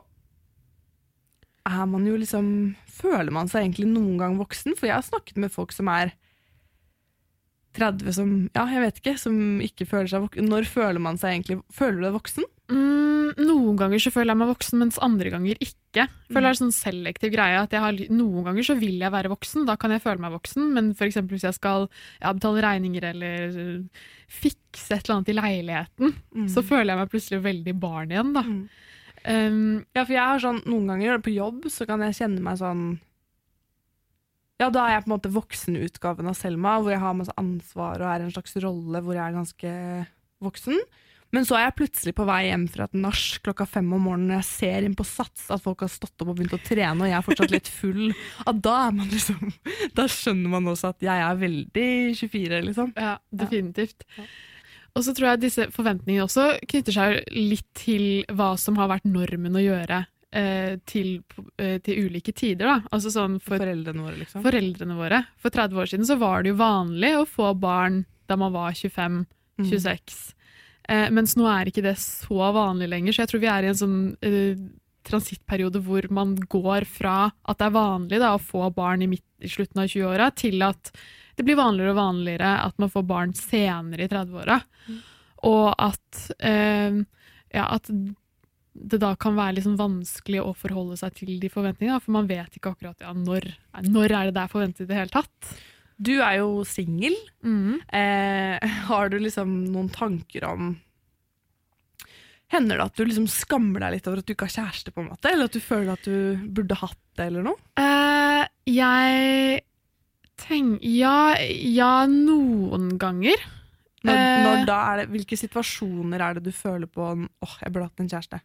er 1.69 1.85
man 1.87 2.07
jo 2.07 2.17
liksom 2.19 2.47
Føler 2.93 3.31
man 3.33 3.47
seg 3.49 3.63
egentlig 3.63 3.87
noen 3.89 4.19
gang 4.19 4.35
voksen? 4.37 4.75
For 4.77 4.85
jeg 4.85 4.93
har 4.99 5.05
snakket 5.05 5.39
med 5.41 5.51
folk 5.51 5.71
som 5.73 5.87
er 5.89 6.11
30 7.77 8.15
som 8.15 8.33
Ja, 8.53 8.65
jeg 8.69 8.83
vet 8.83 8.99
ikke, 9.01 9.15
som 9.21 9.37
ikke 9.63 9.87
føler 9.89 10.11
seg 10.11 10.25
voksen. 10.27 10.49
Når 10.51 10.67
føler 10.69 11.01
man 11.03 11.17
seg 11.21 11.35
egentlig 11.35 11.61
Føler 11.73 11.99
du 11.99 12.07
deg 12.07 12.17
voksen? 12.17 12.49
mm, 12.73 13.43
noen 13.43 13.77
ganger 13.79 14.01
så 14.01 14.11
føler 14.13 14.33
jeg 14.33 14.39
meg 14.39 14.51
voksen, 14.53 14.79
mens 14.81 14.99
andre 15.03 15.31
ganger 15.33 15.59
ikke. 15.59 16.05
Jeg 16.05 16.31
føler 16.31 16.47
er 16.47 16.55
en 16.55 16.59
sånn 16.61 16.75
selektiv 16.75 17.33
greie 17.33 17.59
at 17.59 17.73
jeg 17.75 17.83
har, 17.83 17.99
Noen 18.13 18.47
ganger 18.47 18.67
så 18.67 18.75
vil 18.79 19.01
jeg 19.03 19.13
være 19.13 19.31
voksen, 19.33 19.67
da 19.69 19.75
kan 19.79 19.93
jeg 19.93 20.03
føle 20.03 20.23
meg 20.23 20.33
voksen, 20.35 20.71
men 20.75 20.91
eksempel 20.93 21.37
hvis 21.37 21.47
jeg 21.49 21.57
skal 21.59 21.87
ja, 22.21 22.31
betale 22.31 22.63
regninger 22.65 23.09
eller 23.11 23.57
uh, 23.57 24.07
fikse 24.31 24.95
et 24.95 25.03
eller 25.03 25.19
annet 25.19 25.33
i 25.33 25.37
leiligheten, 25.37 26.15
så 26.49 26.65
føler 26.65 26.93
jeg 26.93 27.01
meg 27.03 27.13
plutselig 27.13 27.43
veldig 27.45 27.75
barn 27.83 28.13
igjen, 28.15 28.33
da. 28.37 28.45
Mm. 28.47 28.63
Um, 29.23 29.85
Ja, 29.95 30.03
for 30.03 30.15
jeg 30.17 30.23
har 30.31 30.41
sånn, 30.43 30.63
noen 30.67 30.89
ganger 30.93 31.21
på 31.23 31.35
jobb 31.35 31.67
så 31.71 31.87
kan 31.87 32.01
jeg 32.03 32.17
kjenne 32.17 32.43
meg 32.43 32.57
sånn 32.59 32.87
Ja, 34.61 34.69
da 34.69 34.83
er 34.85 34.95
jeg 34.95 35.05
på 35.05 35.09
en 35.09 35.15
måte 35.15 35.31
voksenutgaven 35.33 36.29
av 36.29 36.37
Selma, 36.37 36.75
hvor 36.79 36.93
jeg 36.93 37.01
har 37.01 37.15
masse 37.17 37.33
ansvar 37.39 38.03
og 38.03 38.09
er 38.09 38.21
i 38.21 38.27
en 38.27 38.35
slags 38.35 38.53
rolle 38.63 39.01
hvor 39.03 39.17
jeg 39.17 39.25
er 39.25 39.39
ganske 39.39 39.73
voksen. 40.43 40.77
Men 41.33 41.47
så 41.49 41.57
er 41.57 41.63
jeg 41.65 41.77
plutselig 41.79 42.13
på 42.13 42.27
vei 42.29 42.43
hjem 42.45 42.67
fra 42.69 42.85
et 42.85 42.93
nach 42.93 43.21
klokka 43.41 43.65
fem 43.65 43.87
om 43.95 44.03
morgenen 44.05 44.29
når 44.29 44.43
jeg 44.43 44.49
ser 44.51 44.85
inn 44.85 44.93
på 44.97 45.05
Sats 45.07 45.47
at 45.53 45.63
folk 45.63 45.81
har 45.81 45.89
stått 45.89 46.21
opp 46.21 46.29
og 46.29 46.37
begynt 46.37 46.53
å 46.53 46.61
trene, 46.61 46.99
og 47.01 47.09
jeg 47.09 47.17
er 47.17 47.25
fortsatt 47.25 47.55
litt 47.55 47.71
full. 47.73 48.11
At 48.45 48.61
da 48.61 48.77
man 48.93 49.09
liksom 49.09 49.49
Da 49.97 50.05
skjønner 50.11 50.53
man 50.53 50.69
også 50.69 50.93
at 50.93 51.05
jeg 51.05 51.25
er 51.25 51.41
veldig 51.41 51.89
24, 52.21 52.61
liksom. 52.69 52.93
Ja, 52.93 53.17
definitivt. 53.33 54.05
Ja. 54.19 54.27
Og 54.93 55.07
så 55.07 55.15
tror 55.17 55.31
jeg 55.31 55.45
disse 55.47 55.65
forventningene 55.73 56.27
også 56.27 56.51
knytter 56.69 56.93
seg 56.93 57.33
litt 57.33 57.65
til 57.81 58.27
hva 58.29 58.53
som 58.61 58.77
har 58.77 58.91
vært 58.91 59.09
normen 59.09 59.57
å 59.57 59.63
gjøre 59.63 60.03
til, 60.89 61.09
eh, 61.61 61.77
til 61.85 62.07
ulike 62.07 62.33
tider. 62.33 62.65
Da. 62.65 62.77
Altså 62.95 63.11
sånn 63.13 63.39
for 63.43 63.61
Foreldrene 63.61 64.05
våre, 64.05 64.17
liksom. 64.21 64.43
foreldrene 64.45 64.97
våre. 64.97 65.23
For 65.41 65.53
30 65.53 65.81
år 65.83 65.91
siden 65.91 66.09
så 66.09 66.17
var 66.21 66.43
det 66.43 66.53
jo 66.53 66.61
vanlig 66.61 67.13
å 67.19 67.27
få 67.29 67.53
barn 67.59 68.03
da 68.29 68.37
man 68.39 68.53
var 68.55 68.73
25-26. 68.73 70.33
Eh, 70.89 71.09
mens 71.15 71.35
nå 71.39 71.47
er 71.47 71.69
ikke 71.69 71.85
det 71.85 71.95
så 72.01 72.51
vanlig 72.55 72.89
lenger, 72.91 73.15
så 73.15 73.23
jeg 73.23 73.31
tror 73.31 73.43
vi 73.43 73.51
er 73.51 73.65
i 73.65 73.71
en 73.71 73.79
sånn 73.79 73.99
eh, 74.25 74.63
transittperiode 75.07 75.81
hvor 75.83 76.07
man 76.15 76.35
går 76.35 76.87
fra 76.87 77.17
at 77.29 77.59
det 77.59 77.67
er 77.67 77.75
vanlig 77.75 78.19
da, 78.23 78.33
å 78.35 78.41
få 78.41 78.69
barn 78.75 79.03
i, 79.03 79.09
midt, 79.15 79.25
i 79.43 79.51
slutten 79.51 79.83
av 79.83 79.91
20-åra, 79.91 80.31
til 80.35 80.63
at 80.65 80.91
det 81.37 81.45
blir 81.47 81.59
vanligere 81.59 81.95
og 81.95 82.01
vanligere 82.01 82.51
at 82.65 82.77
man 82.81 82.91
får 82.93 83.05
barn 83.09 83.33
senere 83.37 84.05
i 84.05 84.11
30-åra. 84.11 84.59
Og 85.49 85.69
at, 85.71 86.25
eh, 86.45 86.99
ja, 87.53 87.65
at 87.65 87.89
det 88.73 88.99
da 89.03 89.11
kan 89.19 89.35
være 89.37 89.59
liksom 89.59 89.75
vanskelig 89.77 90.41
å 90.41 90.53
forholde 90.57 90.97
seg 90.97 91.13
til 91.19 91.35
de 91.41 91.49
forventningene, 91.53 91.99
for 92.01 92.15
man 92.15 92.29
vet 92.29 92.57
ikke 92.57 92.73
akkurat 92.73 93.03
ja, 93.05 93.13
når, 93.13 93.45
når 93.85 94.09
er 94.09 94.29
det 94.29 94.35
det 94.37 94.43
er 94.43 94.51
forventet 94.53 94.85
i 94.85 94.89
det 94.89 94.97
hele 94.97 95.13
tatt. 95.13 95.51
Du 96.03 96.15
er 96.17 96.39
jo 96.41 96.63
singel. 96.67 97.13
Mm. 97.45 97.77
Eh, 97.93 98.73
har 98.89 99.13
du 99.13 99.19
liksom 99.21 99.53
noen 99.71 99.91
tanker 99.93 100.47
om 100.49 100.73
Hender 102.53 102.77
det 102.77 102.85
at 102.85 102.97
du 102.99 103.07
liksom 103.07 103.25
skammer 103.31 103.81
deg 103.81 103.95
litt 103.95 104.07
over 104.09 104.19
at 104.21 104.27
du 104.29 104.33
ikke 104.35 104.45
har 104.45 104.53
kjæreste, 104.53 104.91
på 104.93 105.01
en 105.01 105.07
måte? 105.09 105.31
Eller 105.31 105.47
at 105.49 105.55
du 105.55 105.61
føler 105.63 105.95
at 105.95 106.05
du 106.05 106.49
burde 106.53 106.77
hatt 106.77 106.99
det, 107.17 107.25
eller 107.31 107.47
noe? 107.47 107.57
Eh, 107.81 108.43
jeg 108.69 109.63
tenker 110.43 110.85
ja, 110.85 111.33
ja, 111.39 111.93
noen 112.09 112.91
ganger. 113.01 113.41
Når, 114.03 114.13
Eh. 114.19 114.43
når 114.43 114.65
da 114.67 114.77
er 114.91 114.97
det, 114.99 115.07
hvilke 115.15 115.37
situasjoner 115.39 116.21
er 116.21 116.37
det 116.37 116.43
du 116.43 116.51
føler 116.53 116.89
på 116.91 117.05
åh, 117.07 117.53
jeg 117.63 117.71
burde 117.71 117.87
hatt 117.87 118.03
en 118.03 118.11
kjæreste? 118.11 118.41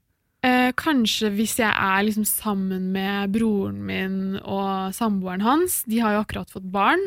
Eh, 0.69 0.75
kanskje 0.77 1.31
hvis 1.35 1.59
jeg 1.61 1.71
er 1.71 2.05
liksom 2.05 2.27
sammen 2.29 2.91
med 2.95 3.33
broren 3.35 3.81
min 3.89 4.21
og 4.43 4.95
samboeren 4.97 5.45
hans. 5.45 5.83
De 5.89 6.01
har 6.03 6.17
jo 6.17 6.23
akkurat 6.25 6.53
fått 6.53 6.69
barn. 6.73 7.03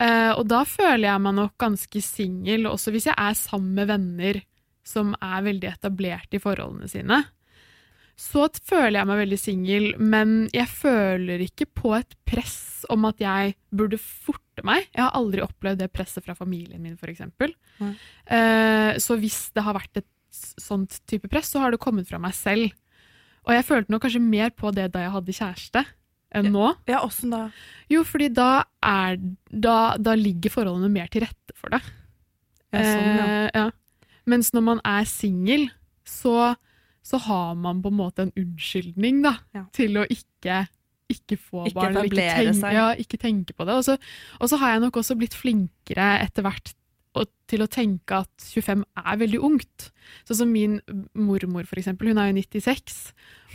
Eh, 0.00 0.32
og 0.36 0.44
da 0.48 0.62
føler 0.68 1.08
jeg 1.08 1.24
meg 1.24 1.38
nok 1.38 1.56
ganske 1.60 2.02
singel, 2.04 2.68
også 2.68 2.92
hvis 2.92 3.08
jeg 3.08 3.16
er 3.16 3.38
sammen 3.38 3.72
med 3.78 3.88
venner 3.88 4.42
som 4.86 5.14
er 5.24 5.46
veldig 5.46 5.70
etablert 5.72 6.36
i 6.36 6.40
forholdene 6.42 6.88
sine. 6.90 7.22
Så 8.16 8.46
føler 8.64 9.00
jeg 9.00 9.08
meg 9.10 9.18
veldig 9.20 9.38
singel, 9.40 9.86
men 10.00 10.36
jeg 10.54 10.68
føler 10.72 11.42
ikke 11.44 11.66
på 11.76 11.92
et 11.98 12.14
press 12.28 12.86
om 12.92 13.04
at 13.08 13.20
jeg 13.20 13.56
burde 13.76 13.98
forte 14.00 14.64
meg. 14.64 14.86
Jeg 14.94 15.02
har 15.02 15.16
aldri 15.18 15.42
opplevd 15.44 15.82
det 15.82 15.90
presset 15.92 16.24
fra 16.24 16.36
familien 16.38 16.80
min, 16.80 16.96
f.eks. 16.96 17.26
Mm. 17.80 17.92
Eh, 18.36 18.92
så 19.02 19.18
hvis 19.20 19.50
det 19.56 19.66
har 19.66 19.76
vært 19.76 20.00
et 20.00 20.08
sånt 20.60 21.00
type 21.08 21.28
press, 21.32 21.50
så 21.52 21.64
har 21.64 21.74
det 21.74 21.82
kommet 21.82 22.08
fra 22.08 22.20
meg 22.22 22.36
selv. 22.36 22.72
Og 23.46 23.54
jeg 23.54 23.64
følte 23.68 23.92
nok 23.94 24.02
kanskje 24.02 24.22
mer 24.22 24.50
på 24.58 24.72
det 24.74 24.88
da 24.94 25.04
jeg 25.04 25.12
hadde 25.14 25.34
kjæreste, 25.38 25.82
enn 26.34 26.48
nå. 26.52 26.66
Ja, 26.90 27.00
åssen 27.06 27.30
da? 27.30 27.44
Jo, 27.92 28.02
fordi 28.06 28.26
da, 28.34 28.64
er, 28.82 29.18
da, 29.52 29.76
da 30.02 30.16
ligger 30.18 30.50
forholdene 30.52 30.90
mer 30.92 31.06
til 31.12 31.22
rette 31.22 31.54
for 31.54 31.70
det. 31.76 31.80
Ja, 32.74 32.82
sånn, 32.82 33.10
ja. 33.20 33.26
Eh, 33.26 33.50
ja. 33.54 33.66
Mens 34.26 34.50
når 34.56 34.64
man 34.66 34.80
er 34.84 35.06
singel, 35.06 35.68
så, 36.06 36.54
så 37.06 37.20
har 37.28 37.54
man 37.54 37.78
på 37.84 37.92
en 37.94 38.00
måte 38.00 38.26
en 38.26 38.34
unnskyldning 38.36 39.22
da, 39.24 39.36
Ja. 39.54 39.62
til 39.76 39.94
å 40.02 40.04
ikke, 40.10 40.64
ikke 41.12 41.38
få 41.38 41.68
Ikke 41.70 41.78
barn. 41.78 42.00
Ikke, 42.10 42.26
tenke. 42.42 42.72
Ja, 42.74 42.88
ikke 42.98 43.20
tenke 43.22 43.54
på 43.54 43.64
det. 43.68 43.78
Og 43.78 43.86
så, 43.86 43.94
og 44.42 44.50
så 44.50 44.58
har 44.58 44.74
jeg 44.74 44.82
nok 44.88 44.98
også 44.98 45.14
blitt 45.18 45.38
flinkere 45.38 46.10
etter 46.26 46.42
hvert 46.42 46.74
og- 47.16 47.32
til 47.46 47.62
å 47.62 47.68
tenke 47.70 48.10
at 48.24 48.42
25 48.42 48.82
er 48.98 49.16
veldig 49.20 49.38
ungt. 49.46 49.90
Sånn 50.26 50.40
som 50.40 50.52
min 50.52 50.80
mormor, 51.14 51.66
for 51.66 51.78
eksempel. 51.78 52.08
Hun 52.10 52.18
er 52.18 52.32
jo 52.32 52.40
96. 52.42 53.12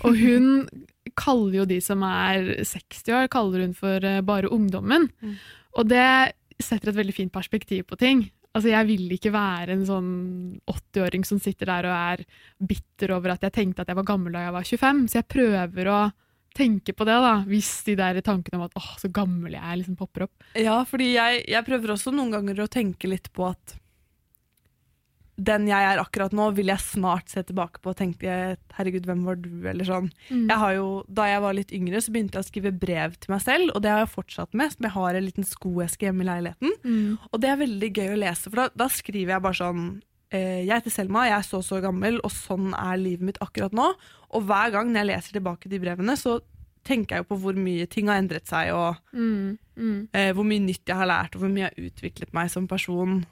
Og 0.07 0.15
hun 0.17 0.67
kaller 1.19 1.57
jo 1.61 1.65
de 1.67 1.79
som 1.83 2.03
er 2.07 2.63
60 2.63 3.11
år, 3.17 3.27
kaller 3.33 3.65
hun 3.65 3.73
for 3.77 3.99
eh, 4.07 4.21
bare 4.21 4.49
ungdommen. 4.51 5.09
Mm. 5.21 5.35
Og 5.77 5.89
det 5.91 6.33
setter 6.61 6.91
et 6.91 6.99
veldig 7.01 7.13
fint 7.17 7.33
perspektiv 7.33 7.83
på 7.89 7.97
ting. 7.99 8.29
Altså, 8.55 8.71
jeg 8.71 8.87
vil 8.87 9.11
ikke 9.15 9.31
være 9.31 9.75
en 9.75 9.85
sånn 9.87 10.09
80-åring 10.67 11.23
som 11.27 11.39
sitter 11.39 11.69
der 11.69 11.87
og 11.87 11.93
er 11.95 12.25
bitter 12.67 13.13
over 13.15 13.31
at 13.35 13.45
jeg 13.47 13.55
tenkte 13.55 13.83
at 13.85 13.91
jeg 13.91 13.95
var 13.99 14.07
gammel 14.07 14.35
da 14.35 14.45
jeg 14.47 14.55
var 14.57 14.67
25. 14.67 15.05
Så 15.07 15.19
jeg 15.21 15.29
prøver 15.31 15.91
å 15.91 15.99
tenke 16.57 16.95
på 16.97 17.07
det, 17.07 17.17
da, 17.23 17.35
hvis 17.47 17.69
de 17.87 17.95
der 17.99 18.21
tankene 18.25 18.59
om 18.59 18.65
at 18.67 18.75
åh, 18.79 18.89
så 19.01 19.11
gammel 19.13 19.55
jeg 19.55 19.63
er, 19.63 19.77
liksom 19.79 19.99
popper 19.99 20.27
opp. 20.27 20.49
Ja, 20.59 20.81
fordi 20.87 21.13
jeg, 21.13 21.45
jeg 21.51 21.67
prøver 21.67 21.95
også 21.95 22.13
noen 22.15 22.33
ganger 22.33 22.63
å 22.63 22.71
tenke 22.71 23.11
litt 23.11 23.31
på 23.35 23.47
at 23.51 23.77
den 25.41 25.65
jeg 25.69 25.85
er 25.87 25.97
akkurat 26.01 26.33
nå, 26.35 26.49
vil 26.57 26.69
jeg 26.69 26.83
snart 26.83 27.31
se 27.31 27.41
tilbake 27.47 27.81
på 27.81 27.93
og 27.93 27.97
tenke 27.97 28.35
herregud, 28.75 29.07
hvem 29.07 29.23
var 29.25 29.39
du, 29.41 29.49
eller 29.71 29.87
sånn. 29.87 30.11
Mm. 30.29 30.45
Jeg 30.51 30.59
har 30.63 30.75
jo, 30.75 30.87
da 31.09 31.27
jeg 31.29 31.43
var 31.45 31.57
litt 31.57 31.73
yngre, 31.75 32.01
så 32.03 32.13
begynte 32.13 32.37
jeg 32.37 32.45
å 32.45 32.49
skrive 32.49 32.73
brev 32.83 33.15
til 33.17 33.33
meg 33.33 33.41
selv, 33.45 33.71
og 33.73 33.81
det 33.83 33.93
har 33.93 34.03
jeg 34.03 34.13
fortsatt 34.13 34.53
med. 34.57 34.75
Som 34.75 34.87
jeg 34.87 34.95
har 34.97 35.17
en 35.17 35.25
liten 35.25 35.47
skoeske 35.47 36.07
hjemme 36.07 36.25
i 36.25 36.29
leiligheten. 36.29 36.77
Mm. 36.85 37.17
Og 37.31 37.41
det 37.41 37.51
er 37.51 37.61
veldig 37.63 37.91
gøy 37.95 38.13
å 38.13 38.21
lese, 38.21 38.49
for 38.49 38.63
da, 38.63 38.69
da 38.83 38.89
skriver 38.91 39.35
jeg 39.35 39.45
bare 39.47 39.61
sånn 39.63 39.85
Jeg 40.31 40.69
heter 40.71 40.93
Selma, 40.93 41.25
jeg 41.27 41.35
er 41.39 41.43
så 41.43 41.59
så 41.65 41.81
gammel, 41.83 42.19
og 42.23 42.31
sånn 42.31 42.69
er 42.77 42.95
livet 43.01 43.25
mitt 43.27 43.39
akkurat 43.43 43.73
nå. 43.75 43.89
Og 44.31 44.45
hver 44.47 44.71
gang 44.71 44.87
når 44.93 45.01
jeg 45.01 45.09
leser 45.09 45.35
tilbake 45.35 45.67
de 45.71 45.79
brevene, 45.83 46.15
så 46.15 46.37
tenker 46.87 47.17
jeg 47.17 47.25
jo 47.25 47.27
på 47.33 47.39
hvor 47.43 47.57
mye 47.59 47.85
ting 47.91 48.07
har 48.07 48.21
endret 48.21 48.47
seg, 48.47 48.71
og 48.73 48.95
Mm. 49.13 49.57
Mm. 49.77 50.07
eh, 50.13 50.31
hvor 50.33 50.43
mye 50.47 50.63
nytt 50.63 50.85
jeg 50.87 50.95
har 50.97 51.05
lært, 51.09 51.35
og 51.35 51.41
hvor 51.43 51.51
mye 51.51 51.67
jeg 51.67 51.73
har 51.75 51.89
utviklet 51.91 52.33
meg 52.33 52.49
som 52.49 52.67
person. 52.67 53.25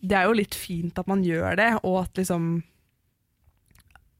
Det 0.00 0.14
er 0.16 0.24
jo 0.28 0.32
litt 0.38 0.54
fint 0.54 0.96
at 0.98 1.08
man 1.10 1.24
gjør 1.26 1.56
det, 1.56 1.72
og 1.82 2.04
at 2.04 2.14
liksom 2.14 2.62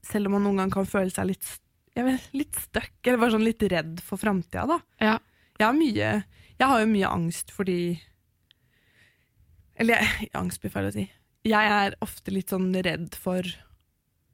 Selv 0.08 0.26
om 0.26 0.32
man 0.32 0.42
noen 0.46 0.56
gang 0.56 0.70
kan 0.72 0.86
føle 0.88 1.10
seg 1.12 1.26
litt 1.28 1.46
vet, 1.94 2.28
litt 2.32 2.54
stuck, 2.56 2.92
eller 3.04 3.18
bare 3.18 3.34
sånn 3.34 3.44
litt 3.44 3.62
redd 3.62 4.00
for 4.00 4.16
framtida, 4.16 4.66
da. 4.66 4.78
Ja. 5.00 5.18
Jeg 5.58 5.66
har 5.66 5.74
mye 5.76 6.24
Jeg 6.58 6.66
har 6.66 6.80
jo 6.80 6.86
mye 6.86 7.10
angst 7.10 7.50
fordi 7.54 8.00
Eller 9.78 10.00
jeg, 10.00 10.30
angst 10.34 10.60
blir 10.62 10.70
feil 10.74 10.88
å 10.88 10.92
si. 10.94 11.04
Jeg 11.48 11.72
er 11.72 11.96
ofte 12.04 12.34
litt 12.34 12.52
sånn 12.52 12.70
redd 12.84 13.16
for 13.18 13.46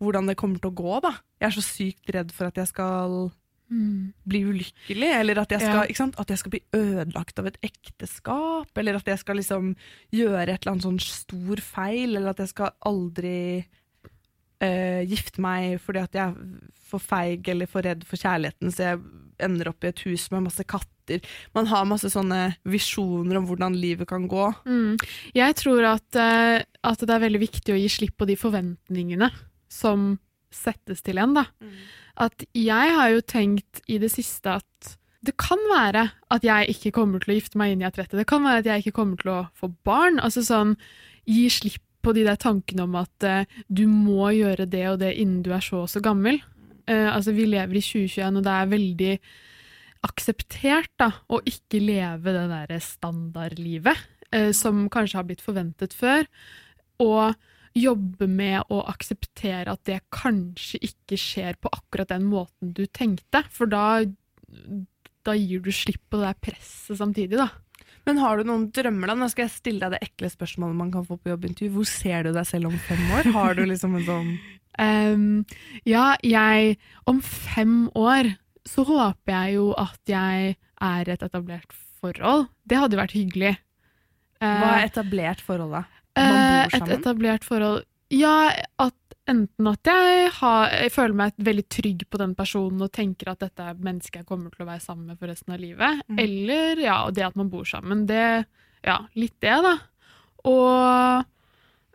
hvordan 0.03 0.27
det 0.29 0.37
kommer 0.41 0.59
til 0.61 0.73
å 0.73 0.77
gå, 0.77 0.97
da. 1.05 1.15
Jeg 1.41 1.49
er 1.49 1.55
så 1.57 1.65
sykt 1.65 2.11
redd 2.17 2.33
for 2.35 2.51
at 2.51 2.59
jeg 2.61 2.71
skal 2.73 3.31
Mm. 3.73 4.13
bli 4.29 4.43
ulykkelig, 4.45 5.09
eller 5.21 5.39
at 5.41 5.49
jeg, 5.51 5.61
skal, 5.63 5.79
Ja. 5.81 5.85
ikke 5.89 5.97
sant? 5.97 6.19
at 6.21 6.29
jeg 6.29 6.39
skal 6.39 6.51
bli 6.53 6.61
ødelagt 6.77 7.39
av 7.41 7.47
et 7.49 7.57
ekteskap, 7.65 8.69
eller 8.77 8.97
at 8.97 9.07
jeg 9.09 9.19
skal 9.19 9.37
liksom 9.37 9.71
gjøre 10.13 10.53
et 10.53 10.61
eller 10.67 10.73
annet 10.75 10.85
sånn 10.85 11.01
stor 11.01 11.57
feil, 11.65 12.15
eller 12.17 12.29
at 12.35 12.43
jeg 12.45 12.49
skal 12.53 12.71
aldri 12.85 13.65
uh, 14.63 15.03
gifte 15.05 15.41
meg 15.41 15.81
fordi 15.81 16.03
at 16.03 16.13
jeg 16.13 16.29
er 16.29 16.71
for 16.85 16.99
feig 17.03 17.49
eller 17.49 17.67
for 17.67 17.83
redd 17.83 18.05
for 18.05 18.17
kjærligheten, 18.21 18.71
så 18.71 18.77
jeg 18.93 19.01
ender 19.41 19.69
opp 19.73 19.83
i 19.85 19.89
et 19.89 20.05
hus 20.07 20.31
med 20.31 20.45
masse 20.45 20.65
katter. 20.65 20.89
Man 21.57 21.69
har 21.71 21.89
masse 21.89 22.11
sånne 22.13 22.55
visjoner 22.69 23.39
om 23.41 23.49
hvordan 23.49 23.77
livet 23.79 24.09
kan 24.11 24.29
gå. 24.31 24.51
Mm. 24.65 24.97
Jeg 25.37 25.57
tror 25.61 25.87
at, 25.95 26.09
eh, 26.19 26.65
at 26.65 27.05
det 27.05 27.15
er 27.15 27.25
veldig 27.27 27.43
viktig 27.43 27.75
å 27.75 27.79
gi 27.81 27.91
slipp 27.93 28.17
på 28.21 28.29
de 28.31 28.39
forventningene 28.41 29.31
som 29.73 30.15
settes 30.55 31.03
til 31.05 31.19
en. 31.19 31.35
da. 31.35 31.47
At 32.21 32.47
jeg 32.55 32.95
har 32.97 33.11
jo 33.11 33.25
tenkt 33.27 33.83
i 33.91 33.99
det 33.99 34.13
siste 34.15 34.61
at 34.61 34.95
det 35.25 35.35
kan 35.41 35.61
være 35.71 36.05
at 36.35 36.45
jeg 36.45 36.75
ikke 36.75 36.93
kommer 36.99 37.23
til 37.23 37.33
å 37.33 37.39
gifte 37.39 37.59
meg 37.61 37.73
inn 37.73 37.83
i 37.83 37.89
et 37.89 37.97
30. 37.97 38.21
Det 38.21 38.29
kan 38.29 38.45
være 38.45 38.61
at 38.61 38.69
jeg 38.69 38.85
ikke 38.85 38.99
kommer 38.99 39.21
til 39.21 39.33
å 39.33 39.41
få 39.57 39.73
barn. 39.87 40.21
Altså 40.21 40.45
sånn, 40.45 40.77
Gi 41.25 41.47
slipp 41.49 41.81
på 42.05 42.13
de 42.13 42.27
der 42.27 42.37
tankene 42.37 42.85
om 42.85 42.99
at 43.01 43.25
uh, 43.25 43.61
du 43.73 43.87
må 43.89 44.29
gjøre 44.37 44.67
det 44.69 44.83
og 44.91 44.99
det 45.01 45.15
innen 45.17 45.41
du 45.41 45.55
er 45.57 45.65
så 45.65 45.87
og 45.87 45.89
så 45.89 46.03
gammel. 46.05 46.37
Uh, 46.85 47.09
altså 47.15 47.33
Vi 47.33 47.47
lever 47.49 47.79
i 47.81 47.81
2021, 47.81 48.37
og 48.37 48.45
det 48.45 48.53
er 48.53 48.73
veldig 48.75 49.15
akseptert 50.05 50.93
da, 51.01 51.11
å 51.33 51.41
ikke 51.49 51.81
leve 51.83 52.35
det 52.35 52.45
derre 52.51 52.79
standardlivet 52.83 54.05
eh, 54.35 54.53
som 54.57 54.87
kanskje 54.93 55.21
har 55.21 55.29
blitt 55.29 55.45
forventet 55.45 55.97
før. 55.97 56.29
Og 57.03 57.35
jobbe 57.75 58.29
med 58.31 58.71
å 58.71 58.85
akseptere 58.87 59.73
at 59.73 59.83
det 59.89 59.99
kanskje 60.15 60.79
ikke 60.87 61.19
skjer 61.19 61.59
på 61.59 61.73
akkurat 61.75 62.13
den 62.13 62.29
måten 62.31 62.75
du 62.77 62.85
tenkte, 62.87 63.43
for 63.51 63.71
da, 63.71 64.05
da 65.27 65.35
gir 65.35 65.65
du 65.65 65.73
slipp 65.75 66.05
på 66.07 66.21
det 66.21 66.31
der 66.31 66.43
presset 66.51 67.01
samtidig, 67.01 67.41
da. 67.41 67.51
Men 68.05 68.21
har 68.21 68.37
du 68.37 68.49
noen 68.49 68.69
drømmer, 68.75 69.11
da? 69.11 69.17
Nå 69.17 69.31
skal 69.33 69.47
jeg 69.47 69.57
stille 69.57 69.81
deg 69.87 69.97
det 69.97 70.07
ekle 70.11 70.29
spørsmålet 70.29 70.77
man 70.77 70.91
kan 70.93 71.07
få 71.09 71.17
på 71.17 71.33
jobbintervju. 71.33 71.71
Hvor 71.73 71.89
ser 71.89 72.27
du 72.27 72.35
deg 72.37 72.45
selv 72.49 72.69
om 72.69 72.77
fem 72.85 73.01
år? 73.17 73.31
Har 73.33 73.57
du 73.57 73.65
liksom 73.65 73.97
en 73.97 74.05
sånn 74.05 74.33
um, 75.15 75.45
ja, 75.89 76.11
jeg 76.27 76.75
Om 77.09 77.23
fem 77.25 77.77
år 77.97 78.35
så 78.69 78.85
håper 78.89 79.33
jeg 79.33 79.57
jo 79.59 79.71
at 79.81 80.01
jeg 80.09 80.57
er 80.85 81.11
et 81.15 81.23
etablert 81.23 81.73
forhold. 82.01 82.49
Det 82.69 82.79
hadde 82.81 82.97
jo 82.97 83.03
vært 83.03 83.17
hyggelig. 83.17 83.55
Hva 84.43 84.71
Eh, 84.71 84.83
er 84.83 84.89
etablert 84.91 85.41
forhold, 85.41 85.73
da? 85.73 85.85
Man 86.17 86.35
bor 86.35 86.71
sammen? 86.71 86.91
et 86.93 86.99
etablert 86.99 87.45
forhold 87.47 87.85
Ja, 88.13 88.53
at 88.79 88.95
enten 89.27 89.67
at 89.71 89.89
jeg, 89.89 90.29
har, 90.37 90.69
jeg 90.71 90.93
føler 90.93 91.17
meg 91.17 91.39
veldig 91.41 91.65
trygg 91.73 92.05
på 92.13 92.21
den 92.21 92.35
personen 92.37 92.83
og 92.85 92.93
tenker 92.93 93.31
at 93.33 93.41
dette 93.41 93.65
er 93.65 93.79
mennesket 93.81 94.21
jeg 94.21 94.29
kommer 94.29 94.53
til 94.53 94.67
å 94.67 94.69
være 94.69 94.85
sammen 94.85 95.09
med 95.09 95.19
for 95.19 95.33
resten 95.33 95.55
av 95.57 95.63
livet, 95.63 96.03
mm. 96.13 96.19
eller 96.21 96.83
ja, 96.85 96.99
det 97.11 97.25
at 97.25 97.39
man 97.41 97.49
bor 97.51 97.65
sammen. 97.65 98.05
Det, 98.11 98.45
ja, 98.85 98.99
litt 99.17 99.35
det, 99.41 99.57
da. 99.65 99.75
Og 100.45 101.25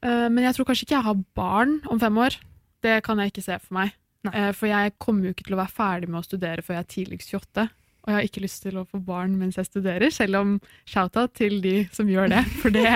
eh, 0.02 0.28
Men 0.34 0.42
jeg 0.48 0.58
tror 0.58 0.72
kanskje 0.72 0.88
ikke 0.88 0.98
jeg 0.98 1.08
har 1.12 1.24
barn 1.38 1.78
om 1.94 2.02
fem 2.02 2.18
år. 2.18 2.40
Det 2.82 2.98
kan 3.06 3.20
jeg 3.22 3.32
ikke 3.34 3.46
se 3.46 3.60
for 3.62 3.78
meg. 3.78 3.94
Nei. 4.30 4.48
Eh, 4.48 4.54
for 4.56 4.72
jeg 4.72 4.96
kommer 5.02 5.30
jo 5.30 5.36
ikke 5.36 5.50
til 5.50 5.58
å 5.58 5.62
være 5.64 5.78
ferdig 5.82 6.10
med 6.10 6.22
å 6.22 6.28
studere 6.28 6.66
før 6.66 6.80
jeg 6.80 6.86
er 6.86 6.94
tidligst 6.96 7.36
28. 7.36 7.70
Og 8.00 8.14
jeg 8.14 8.16
har 8.16 8.26
ikke 8.26 8.42
lyst 8.42 8.64
til 8.64 8.78
å 8.80 8.86
få 8.88 8.98
barn 9.04 9.34
mens 9.38 9.58
jeg 9.60 9.68
studerer, 9.68 10.10
selv 10.14 10.40
om 10.40 10.54
shout-out 10.88 11.34
til 11.38 11.60
de 11.62 11.74
som 11.94 12.08
gjør 12.10 12.32
det. 12.32 12.40
For 12.62 12.74
det 12.74 12.88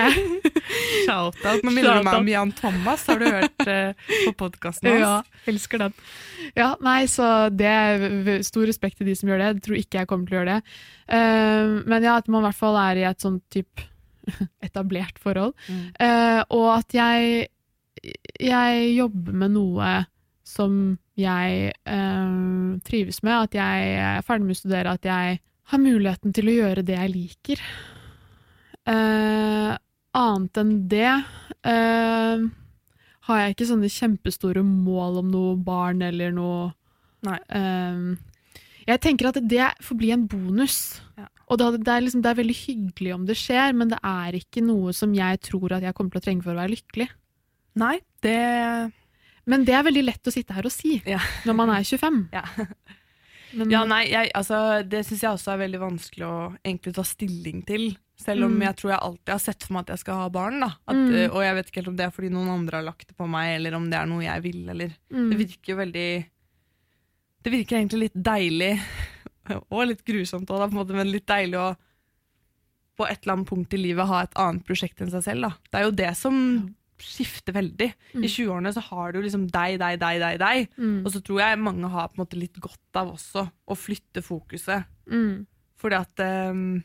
Shout-out. 1.04 1.60
Nå 1.62 1.74
minner 1.74 2.00
du 2.00 2.06
meg 2.08 2.16
om 2.16 2.30
Jan 2.32 2.52
Thomas. 2.56 3.04
Har 3.10 3.20
du 3.20 3.26
hørt 3.28 3.66
eh, 3.68 3.92
på 4.24 4.32
podkasten 4.40 4.88
hans? 4.88 5.04
Ja, 5.04 5.42
elsker 5.52 5.84
den. 5.84 5.96
Ja, 6.56 6.70
nei, 6.82 7.04
så 7.12 7.28
det 7.52 7.68
er 7.68 8.42
stor 8.48 8.64
respekt 8.70 8.98
til 8.98 9.10
de 9.10 9.16
som 9.18 9.28
gjør 9.28 9.42
det. 9.42 9.50
Jeg 9.52 9.64
tror 9.66 9.78
ikke 9.78 10.00
jeg 10.00 10.10
kommer 10.10 10.30
til 10.30 10.38
å 10.38 10.40
gjøre 10.40 10.56
det. 10.56 10.78
Uh, 11.04 11.74
men 11.92 12.08
ja, 12.08 12.16
at 12.16 12.30
man 12.32 12.40
i 12.40 12.48
hvert 12.48 12.60
fall 12.62 12.80
er 12.80 13.02
i 13.02 13.06
et 13.10 13.26
sånn 13.26 13.38
type 13.52 13.84
etablert 14.66 15.20
forhold. 15.22 15.52
Mm. 15.68 15.84
Uh, 16.00 16.40
og 16.56 16.68
at 16.78 16.96
jeg, 16.96 17.46
jeg 18.40 18.90
jobber 18.96 19.40
med 19.44 19.56
noe 19.60 19.92
som 20.44 20.98
jeg 21.16 21.72
øh, 21.88 22.80
trives 22.84 23.22
med, 23.24 23.48
at 23.48 23.56
jeg 23.56 23.94
er 23.96 24.24
ferdig 24.26 24.48
med 24.48 24.56
å 24.56 24.60
studere, 24.60 24.94
at 24.94 25.08
jeg 25.08 25.38
har 25.72 25.80
muligheten 25.80 26.34
til 26.36 26.50
å 26.50 26.56
gjøre 26.58 26.84
det 26.84 26.98
jeg 26.98 27.12
liker. 27.14 27.62
Uh, 28.84 29.72
annet 30.12 30.58
enn 30.60 30.74
det 30.92 31.08
uh, 31.08 32.42
har 33.24 33.40
jeg 33.40 33.54
ikke 33.54 33.68
sånne 33.70 33.90
kjempestore 33.92 34.64
mål 34.66 35.22
om 35.22 35.30
noe 35.32 35.54
barn 35.56 36.02
eller 36.04 36.34
noe 36.36 36.66
eh, 37.24 38.02
Jeg 38.84 39.00
tenker 39.00 39.30
at 39.30 39.38
det 39.40 39.70
får 39.80 39.96
bli 39.96 40.10
en 40.12 40.26
bonus. 40.28 41.00
Ja. 41.16 41.30
Og 41.48 41.60
det, 41.60 41.70
det, 41.86 41.94
er 41.94 42.04
liksom, 42.04 42.20
det 42.24 42.34
er 42.34 42.40
veldig 42.42 42.56
hyggelig 42.58 43.14
om 43.14 43.24
det 43.28 43.38
skjer, 43.40 43.72
men 43.72 43.94
det 43.94 44.00
er 44.04 44.36
ikke 44.36 44.60
noe 44.64 44.92
som 44.96 45.16
jeg 45.16 45.40
tror 45.48 45.76
at 45.76 45.86
jeg 45.86 45.96
kommer 45.96 46.12
til 46.12 46.20
å 46.20 46.26
trenge 46.26 46.44
for 46.44 46.52
å 46.52 46.60
være 46.60 46.74
lykkelig. 46.74 47.08
Nei, 47.80 47.96
det 48.24 48.36
Men 49.46 49.64
det 49.64 49.74
er 49.76 49.82
veldig 49.84 50.04
lett 50.04 50.24
å 50.30 50.32
sitte 50.32 50.54
her 50.56 50.64
og 50.64 50.72
si 50.72 51.02
Ja. 51.06 51.18
når 51.44 51.54
man 51.58 51.70
er 51.70 51.82
25. 51.84 52.28
Ja. 52.32 52.44
Men, 53.54 53.70
Ja, 53.70 53.84
nei, 53.84 54.06
jeg, 54.10 54.30
altså, 54.34 54.82
det 54.88 55.04
syns 55.06 55.20
jeg 55.22 55.30
også 55.30 55.52
er 55.54 55.58
veldig 55.68 55.78
vanskelig 55.78 56.24
å 56.26 56.38
egentlig 56.64 56.94
ta 56.96 57.02
stilling 57.06 57.60
til. 57.66 57.96
Selv 58.16 58.44
om 58.46 58.52
Mm. 58.56 58.62
jeg 58.62 58.76
tror 58.76 58.90
jeg 58.90 59.00
alltid 59.00 59.28
har 59.34 59.38
sett 59.38 59.62
for 59.62 59.72
meg 59.74 59.80
at 59.84 59.92
jeg 59.94 59.98
skal 59.98 60.14
ha 60.22 60.28
barn. 60.28 60.60
Da. 60.60 60.66
At, 60.88 60.96
Mm. 60.96 61.14
eh, 61.14 61.28
Og 61.28 61.42
jeg 61.42 61.54
vet 61.54 61.66
ikke 61.70 61.74
helt 61.82 61.88
om 61.88 61.96
det 61.96 62.06
er 62.06 62.10
fordi 62.10 62.30
noen 62.30 62.48
andre 62.48 62.76
har 62.78 62.84
lagt 62.84 63.06
det 63.08 63.16
på 63.16 63.28
meg, 63.28 63.56
eller 63.56 63.74
om 63.74 63.90
det 63.90 63.98
er 64.00 64.06
noe 64.06 64.22
jeg 64.24 64.42
vil. 64.42 64.68
Eller. 64.70 64.90
mm, 65.10 65.30
Det 65.30 65.38
virker 65.38 65.66
jo 65.66 65.76
veldig 65.76 66.26
Det 67.44 67.52
virker 67.52 67.76
egentlig 67.76 68.00
litt 68.08 68.22
deilig, 68.24 68.80
og 69.70 69.86
litt 69.86 70.04
grusomt 70.04 70.46
òg, 70.48 70.72
men 70.72 71.12
litt 71.12 71.26
deilig 71.26 71.58
å 71.60 71.76
på 72.96 73.04
et 73.10 73.20
eller 73.24 73.34
annet 73.36 73.48
punkt 73.48 73.74
i 73.74 73.76
livet 73.76 74.06
ha 74.06 74.22
et 74.22 74.34
annet 74.34 74.64
prosjekt 74.64 75.00
enn 75.02 75.10
seg 75.10 75.22
selv. 75.22 75.40
Da. 75.42 75.50
Det 75.70 75.74
er 75.80 75.84
jo 75.84 75.90
det 75.90 76.16
som 76.16 76.74
skifter 77.02 77.54
veldig. 77.56 77.88
Mm. 78.14 78.22
I 78.24 78.28
20-årene 78.30 78.72
så 78.74 78.82
har 78.90 79.12
du 79.14 79.20
liksom 79.22 79.48
deg, 79.50 79.78
deg, 79.82 79.98
deg, 80.00 80.20
deg, 80.22 80.38
deg. 80.42 80.68
mm, 80.76 81.00
Og 81.04 81.12
så 81.14 81.22
tror 81.24 81.40
jeg 81.42 81.60
mange 81.62 81.90
har 81.90 82.08
på 82.10 82.18
en 82.18 82.24
måte 82.24 82.38
litt 82.40 82.58
godt 82.62 83.00
av 83.00 83.12
også 83.14 83.46
å 83.66 83.76
flytte 83.78 84.22
fokuset. 84.24 84.86
mm, 85.10 85.46
Fordi 85.80 85.98
at 85.98 86.24
um, 86.50 86.82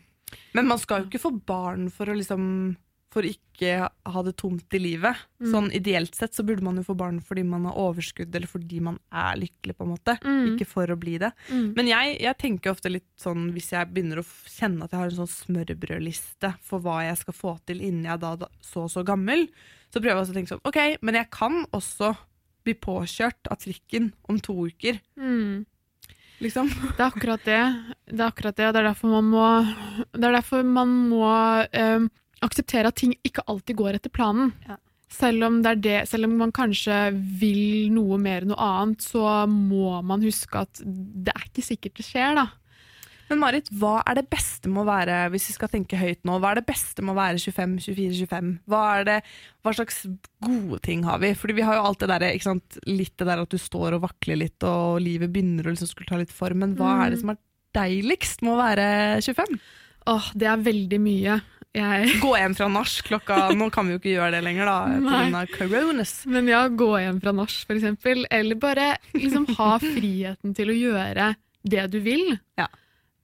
Men 0.54 0.68
man 0.68 0.80
skal 0.82 1.04
jo 1.04 1.10
ikke 1.10 1.22
få 1.22 1.34
barn 1.46 1.90
for 1.94 2.10
å 2.10 2.18
liksom 2.18 2.76
For 3.10 3.26
ikke 3.26 3.90
ha 4.06 4.22
det 4.24 4.36
tomt 4.38 4.76
i 4.78 4.80
livet. 4.80 5.18
Mm. 5.42 5.48
Sånn 5.52 5.72
Ideelt 5.74 6.14
sett 6.16 6.36
så 6.38 6.44
burde 6.46 6.62
man 6.64 6.78
jo 6.78 6.84
få 6.86 6.94
barn 6.96 7.18
fordi 7.26 7.42
man 7.44 7.66
har 7.66 7.80
overskudd, 7.82 8.30
eller 8.38 8.48
fordi 8.48 8.80
man 8.86 9.00
er 9.10 9.40
lykkelig, 9.42 9.74
på 9.80 9.84
en 9.88 9.90
måte. 9.96 10.16
mm, 10.22 10.44
Ikke 10.54 10.68
for 10.70 10.94
å 10.94 10.98
bli 11.00 11.18
det. 11.18 11.32
mm. 11.50 11.72
Men 11.76 11.90
jeg, 11.90 12.20
jeg 12.22 12.38
tenker 12.38 12.72
ofte 12.76 12.92
litt 12.94 13.08
sånn 13.20 13.50
hvis 13.56 13.72
jeg 13.74 13.90
begynner 13.92 14.22
å 14.22 14.26
kjenne 14.28 14.86
at 14.86 14.94
jeg 14.94 15.02
har 15.02 15.10
en 15.10 15.20
sånn 15.24 15.34
smørbrødliste 15.34 16.54
for 16.70 16.86
hva 16.86 17.00
jeg 17.08 17.18
skal 17.24 17.38
få 17.38 17.56
til 17.66 17.82
innen 17.82 18.06
jeg 18.12 18.22
da, 18.22 18.36
da 18.46 18.50
så 18.62 18.86
og 18.86 18.94
så 18.94 19.04
gammel, 19.08 19.48
så 19.90 20.00
prøver 20.00 20.22
jeg 20.22 20.30
å 20.30 20.38
tenke 20.38 20.54
sånn 20.54 20.68
OK, 20.70 20.80
men 21.02 21.18
jeg 21.18 21.30
kan 21.34 21.64
også 21.76 22.14
bli 22.68 22.76
påkjørt 22.78 23.50
av 23.50 23.58
trikken 23.64 24.12
om 24.30 24.38
to 24.44 24.54
uker. 24.70 25.00
Mm. 25.18 25.66
Liksom. 26.40 26.70
Det 26.96 27.02
er 27.02 27.10
akkurat 27.10 27.44
det. 27.44 27.62
Det 28.08 28.22
er 28.22 28.30
akkurat 28.30 28.56
det, 28.56 28.68
og 28.70 28.74
det 28.78 28.80
er 28.84 28.90
derfor 28.94 29.12
man 29.12 29.28
må 29.34 29.46
Det 30.14 30.24
er 30.30 30.36
derfor 30.38 30.64
man 30.64 30.94
må 31.12 31.26
eh, 31.74 32.06
akseptere 32.46 32.92
at 32.92 33.00
ting 33.00 33.16
ikke 33.26 33.46
alltid 33.48 33.80
går 33.80 34.00
etter 34.00 34.14
planen. 34.14 34.54
Ja. 34.68 34.80
Selv 35.10 35.48
om, 35.48 35.58
det 35.66 35.80
det, 35.82 35.98
selv 36.06 36.28
om 36.28 36.36
man 36.38 36.54
kanskje 36.54 37.10
vil 37.42 37.90
noe 37.96 38.20
mer 38.22 38.46
enn 38.46 38.52
noe 38.54 38.62
annet, 38.62 39.02
så 39.02 39.48
må 39.50 39.98
man 40.06 40.22
huske 40.22 40.62
at 40.62 40.82
det 40.86 41.34
er 41.34 41.48
ikke 41.48 41.66
sikkert 41.66 41.98
det 41.98 42.06
skjer, 42.06 42.38
da. 42.38 42.50
Men 43.30 43.42
Marit, 43.44 43.68
hva 43.78 44.00
er 44.10 44.18
det 44.18 44.26
beste 44.32 44.70
med 44.72 44.82
å 44.82 44.88
være 44.88 45.18
hvis 45.34 45.52
vi 45.52 45.54
skal 45.54 45.70
tenke 45.70 45.98
høyt 46.00 46.24
nå, 46.26 46.40
hva 46.42 46.52
er 46.52 46.60
det 46.60 46.70
beste 46.70 47.04
med 47.06 47.14
å 47.14 47.20
være 47.20 47.42
25, 47.42 47.76
24, 47.86 48.14
25? 48.26 48.48
Hva, 48.70 48.82
det, 49.06 49.18
hva 49.62 49.74
slags 49.78 50.00
gode 50.46 50.80
ting 50.86 51.04
har 51.06 51.22
vi? 51.22 51.36
Fordi 51.38 51.58
vi 51.60 51.66
har 51.68 51.78
jo 51.78 51.84
alt 51.92 52.02
det 52.02 52.10
der, 52.10 52.26
sant? 52.42 52.80
litt 52.90 53.14
det 53.22 53.30
der 53.30 53.44
at 53.44 53.54
du 53.54 53.62
står 53.62 53.98
og 53.98 54.08
vakler 54.08 54.42
litt, 54.42 54.58
og 54.66 54.98
livet 55.06 55.30
begynner 55.34 55.70
å 55.70 55.76
liksom 55.76 55.92
skulle 55.92 56.10
ta 56.10 56.18
litt 56.22 56.34
form. 56.34 56.64
Men 56.66 56.74
hva 56.80 56.96
er 57.04 57.14
det 57.14 57.22
som 57.22 57.34
er 57.36 57.42
deiligst 57.78 58.42
med 58.42 58.56
å 58.56 58.62
være 58.64 58.90
25? 59.28 59.62
Åh, 60.10 60.34
det 60.42 60.50
er 60.50 60.66
veldig 60.66 61.02
mye. 61.06 61.40
Jeg 61.78 62.14
Gå 62.24 62.32
hjem 62.34 62.56
fra 62.58 62.68
nach 62.72 62.96
klokka 63.06 63.38
Nå 63.58 63.68
kan 63.74 63.86
vi 63.86 63.94
jo 63.94 64.00
ikke 64.02 64.16
gjøre 64.16 64.32
det 64.38 64.42
lenger, 64.46 64.70
da, 64.70 65.20
pga. 65.30 65.44
coronas. 65.54 66.14
Men 66.26 66.50
ja, 66.50 66.64
gå 66.68 66.90
hjem 66.98 67.20
fra 67.22 67.34
nach, 67.36 67.56
eksempel. 67.70 68.26
Eller 68.34 68.58
bare 68.60 68.96
liksom 69.14 69.46
ha 69.60 69.72
friheten 69.84 70.56
til 70.58 70.74
å 70.74 70.78
gjøre 70.78 71.34
det 71.70 71.86
du 71.94 72.00
vil. 72.02 72.38
Ja. 72.58 72.70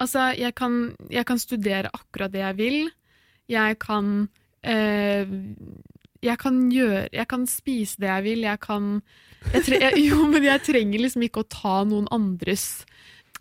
Altså, 0.02 0.30
jeg 0.36 0.54
kan, 0.60 0.94
jeg 1.10 1.26
kan 1.26 1.40
studere 1.40 1.90
akkurat 1.96 2.34
det 2.34 2.44
jeg 2.44 2.58
vil. 2.60 2.80
Jeg 3.50 3.78
kan 3.80 4.28
eh, 4.66 5.30
Jeg 6.26 6.38
kan 6.42 6.56
gjøre 6.74 7.04
Jeg 7.14 7.28
kan 7.30 7.46
spise 7.50 8.02
det 8.02 8.10
jeg 8.10 8.26
vil. 8.26 8.46
Jeg 8.46 8.60
kan 8.60 8.92
jeg 9.54 9.66
tre, 9.68 9.80
jeg, 9.82 10.02
Jo, 10.10 10.26
men 10.30 10.44
jeg 10.46 10.64
trenger 10.66 11.02
liksom 11.06 11.26
ikke 11.26 11.44
å 11.44 11.50
ta 11.50 11.76
noen 11.86 12.10
andres 12.14 12.86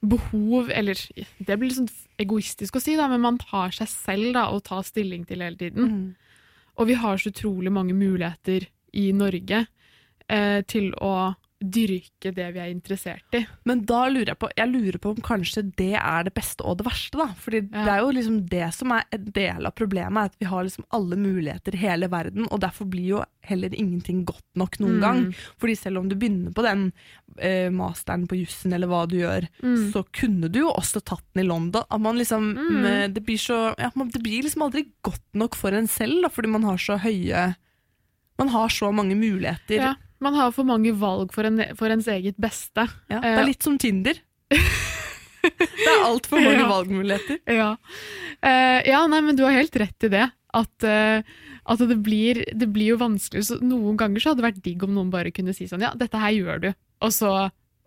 behov 0.04 0.68
Eller 0.68 0.98
det 1.40 1.56
blir 1.56 1.70
liksom 1.72 1.88
egoistisk 2.20 2.78
å 2.78 2.82
si, 2.82 2.96
da, 2.98 3.08
men 3.10 3.22
man 3.24 3.38
tar 3.40 3.74
seg 3.74 3.90
selv 3.90 4.34
da, 4.36 4.48
og 4.54 4.64
tar 4.68 4.84
stilling 4.86 5.24
til 5.28 5.42
hele 5.44 5.58
tiden. 5.60 5.90
Mm. 5.90 6.44
Og 6.78 6.90
vi 6.90 6.98
har 6.98 7.18
så 7.20 7.30
utrolig 7.30 7.72
mange 7.74 7.94
muligheter 7.96 8.68
i 8.94 9.08
Norge 9.14 9.64
eh, 10.28 10.60
til 10.70 10.92
å 11.02 11.34
dyrke 11.70 12.32
det 12.34 12.46
vi 12.54 12.60
er 12.60 12.70
interessert 12.74 13.36
i. 13.36 13.46
Men 13.64 13.84
da 13.84 14.04
lurer 14.08 14.32
jeg 14.32 14.38
på 14.38 14.50
Jeg 14.56 14.68
lurer 14.70 14.98
på 14.98 15.10
om 15.14 15.16
kanskje 15.24 15.62
det 15.76 15.94
er 15.94 16.24
det 16.24 16.34
beste 16.34 16.64
og 16.64 16.78
det 16.78 16.86
verste. 16.86 17.16
da 17.18 17.26
Fordi 17.34 17.62
Ja. 17.72 17.84
det 17.84 17.92
er 17.94 18.00
jo 18.00 18.10
liksom 18.12 18.48
det 18.48 18.74
som 18.74 18.92
er 18.92 19.04
en 19.12 19.24
del 19.24 19.66
av 19.66 19.74
problemet, 19.74 20.24
at 20.24 20.36
vi 20.38 20.46
har 20.46 20.64
liksom 20.64 20.84
alle 20.92 21.16
muligheter 21.16 21.74
i 21.74 21.78
hele 21.78 22.08
verden, 22.08 22.46
og 22.50 22.60
derfor 22.60 22.88
blir 22.88 23.06
jo 23.08 23.24
heller 23.42 23.68
ingenting 23.70 24.24
godt 24.24 24.42
nok 24.56 24.78
noen 24.80 24.94
Mm. 24.98 25.00
gang. 25.00 25.34
Fordi 25.58 25.76
selv 25.76 25.98
om 25.98 26.08
du 26.08 26.14
begynner 26.16 26.52
på 26.54 26.62
den 26.62 26.92
eh, 27.38 27.68
masteren 27.70 28.26
på 28.28 28.36
jussen 28.38 28.72
eller 28.72 28.86
hva 28.86 29.08
du 29.08 29.16
gjør, 29.16 29.48
Mm. 29.62 29.90
så 29.92 30.04
kunne 30.12 30.48
du 30.50 30.60
jo 30.60 30.70
også 30.72 31.02
tatt 31.04 31.24
den 31.34 31.44
i 31.44 31.48
London. 31.48 31.82
At 31.90 32.00
man 32.00 32.16
liksom 32.16 32.54
Mm. 32.56 32.84
eh, 32.86 33.08
det, 33.08 33.24
blir 33.24 33.36
så, 33.38 33.74
ja, 33.78 33.90
man, 33.96 34.08
det 34.08 34.22
blir 34.22 34.42
liksom 34.42 34.62
aldri 34.62 34.86
godt 35.02 35.20
nok 35.34 35.54
for 35.56 35.72
en 35.72 35.86
selv, 35.88 36.22
da, 36.22 36.28
fordi 36.28 36.48
man 36.48 36.62
har 36.62 36.76
så 36.76 36.98
høye 36.98 37.56
Man 38.36 38.48
har 38.48 38.66
så 38.68 38.92
mange 38.92 39.14
muligheter. 39.14 39.76
Ja, 39.78 39.94
man 40.20 40.34
har 40.38 40.52
for 40.54 40.64
mange 40.68 40.92
valg 40.96 41.32
for, 41.34 41.44
en, 41.48 41.60
for 41.78 41.90
ens 41.90 42.06
eget 42.08 42.36
beste. 42.40 42.86
Ja, 43.10 43.20
det 43.20 43.32
er 43.32 43.40
Eh, 43.42 43.46
litt 43.50 43.62
som 43.66 43.78
Tinder. 43.78 44.14
det 45.44 45.88
er 45.90 46.04
altfor 46.06 46.40
mange 46.40 46.60
Ja. 46.62 46.68
valgmuligheter. 46.70 47.40
Ja. 47.52 47.70
Uh, 48.44 48.80
ja, 48.88 49.02
nei, 49.10 49.20
men 49.24 49.36
du 49.36 49.42
har 49.44 49.52
helt 49.56 49.76
rett 49.76 50.06
i 50.08 50.12
det. 50.12 50.28
At, 50.54 50.86
uh, 50.86 51.20
at 51.66 51.82
det, 51.90 51.96
blir, 52.06 52.44
det 52.54 52.68
blir 52.72 52.94
jo 52.94 53.00
vanskelig. 53.02 53.44
Så 53.48 53.58
noen 53.60 53.96
ganger 54.00 54.20
så 54.22 54.30
hadde 54.32 54.42
det 54.42 54.48
vært 54.52 54.62
digg 54.64 54.84
om 54.86 54.94
noen 54.94 55.10
bare 55.12 55.32
kunne 55.34 55.54
si 55.56 55.66
sånn 55.68 55.82
Ja, 55.84 55.92
dette 55.98 56.20
her 56.20 56.32
gjør 56.36 56.62
du. 56.62 56.70
Og 57.04 57.12
så, 57.12 57.32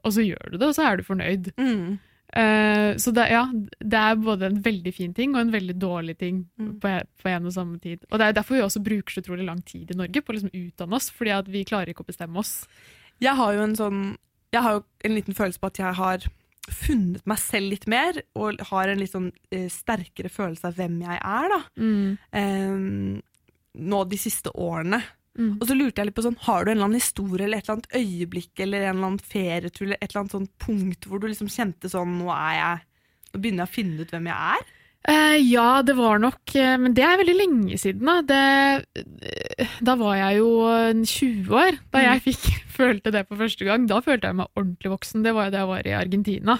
og 0.03 0.13
så 0.13 0.25
gjør 0.25 0.51
du 0.53 0.57
det, 0.59 0.67
og 0.67 0.75
så 0.77 0.85
er 0.91 0.97
du 0.99 1.03
fornøyd. 1.07 1.51
Mm. 1.57 1.97
Eh, 2.35 2.95
så 2.99 3.13
det, 3.15 3.29
ja, 3.31 3.45
det 3.79 3.99
er 4.01 4.15
både 4.19 4.49
en 4.49 4.57
veldig 4.61 4.91
fin 4.93 5.13
ting 5.15 5.33
og 5.35 5.41
en 5.45 5.53
veldig 5.53 5.77
dårlig 5.79 6.17
ting 6.19 6.41
Mm. 6.59 6.73
på, 6.83 6.91
på 7.23 7.29
en 7.29 7.45
og 7.45 7.53
samme 7.53 7.79
tid. 7.79 8.03
Og 8.11 8.19
det 8.19 8.25
er 8.27 8.33
derfor 8.33 8.55
vi 8.57 8.61
også 8.65 8.83
bruker 8.83 9.13
så 9.15 9.21
utrolig 9.23 9.45
lang 9.47 9.61
tid 9.65 9.91
i 9.91 9.97
Norge 9.97 10.21
på 10.21 10.33
å 10.33 10.35
liksom 10.35 10.51
utdanne 10.53 10.95
oss, 10.97 11.09
fordi 11.09 11.37
vi 11.53 11.63
klarer 11.63 11.93
ikke 11.93 12.03
å 12.03 12.09
bestemme 12.11 12.37
oss. 12.41 12.67
Jeg 13.21 13.35
har 13.35 13.53
jo 13.53 13.61
en 13.63 13.75
sånn 13.75 14.17
Jeg 14.53 14.61
har 14.63 14.73
jo 14.77 14.83
en 15.03 15.15
liten 15.15 15.33
følelse 15.35 15.59
på 15.59 15.67
at 15.67 15.77
jeg 15.79 15.93
har 15.97 16.27
funnet 16.71 17.25
meg 17.27 17.37
selv 17.39 17.69
litt 17.71 17.87
mer, 17.87 18.21
og 18.35 18.59
har 18.69 18.87
en 18.89 18.99
litt 18.99 19.11
sånn 19.11 19.31
uh, 19.53 19.67
sterkere 19.71 20.29
følelse 20.31 20.67
av 20.67 20.75
hvem 20.75 21.01
jeg 21.01 21.17
er, 21.19 21.49
da. 21.51 21.59
Eh, 22.31 23.21
nå 23.77 23.99
de 24.09 24.17
siste 24.17 24.51
årene. 24.55 25.01
Mm. 25.37 25.51
Og 25.59 25.67
så 25.69 25.77
lurte 25.77 26.01
jeg 26.01 26.09
litt 26.09 26.17
på 26.17 26.25
sånn, 26.25 26.39
Har 26.47 26.65
du 26.65 26.71
en 26.71 26.79
eller 26.79 26.87
annen 26.89 27.01
historie 27.01 27.45
eller 27.45 27.61
et 27.61 27.67
eller 27.67 27.77
annet 27.77 27.99
øyeblikk 27.99 28.63
eller 28.65 28.87
en 28.87 28.95
eller 28.95 29.09
annen 29.11 29.21
ferietur 29.21 29.85
eller 29.85 29.99
et 30.01 30.09
eller 30.09 30.23
annet 30.23 30.33
sånn 30.33 30.49
punkt 30.63 31.05
hvor 31.05 31.21
du 31.21 31.27
liksom 31.29 31.51
kjente 31.51 31.91
sånn 31.93 32.17
Nå 32.17 32.31
er 32.33 32.55
jeg 32.57 32.81
Nå 33.27 33.41
begynner 33.43 33.65
jeg 33.65 33.69
å 33.69 33.75
finne 33.75 34.01
ut 34.01 34.13
hvem 34.15 34.29
jeg 34.31 34.57
er? 34.57 34.73
Uh, 35.07 35.37
ja, 35.39 35.81
det 35.87 35.93
var 35.95 36.19
nok 36.19 36.51
eh, 36.59 36.73
Men 36.81 36.95
det 36.97 37.03
er 37.05 37.19
veldig 37.21 37.35
lenge 37.37 37.77
siden. 37.79 38.09
Da, 38.09 38.17
det, 38.27 39.03
eh, 39.23 39.75
da 39.85 39.93
var 39.99 40.17
jeg 40.19 40.41
jo 40.41 40.49
20 41.07 41.53
år 41.55 41.77
da 41.93 42.01
jeg 42.03 42.23
fikk, 42.25 42.47
følte 42.79 43.13
det 43.15 43.23
på 43.29 43.37
første 43.39 43.67
gang. 43.67 43.85
Da 43.87 44.01
følte 44.03 44.31
jeg 44.31 44.39
meg 44.41 44.51
ordentlig 44.57 44.91
voksen. 44.91 45.23
Det 45.23 45.35
var 45.37 45.47
jo 45.47 45.53
da 45.53 45.61
jeg 45.61 45.71
var 45.71 45.87
i 45.87 45.95
Argentina. 46.01 46.57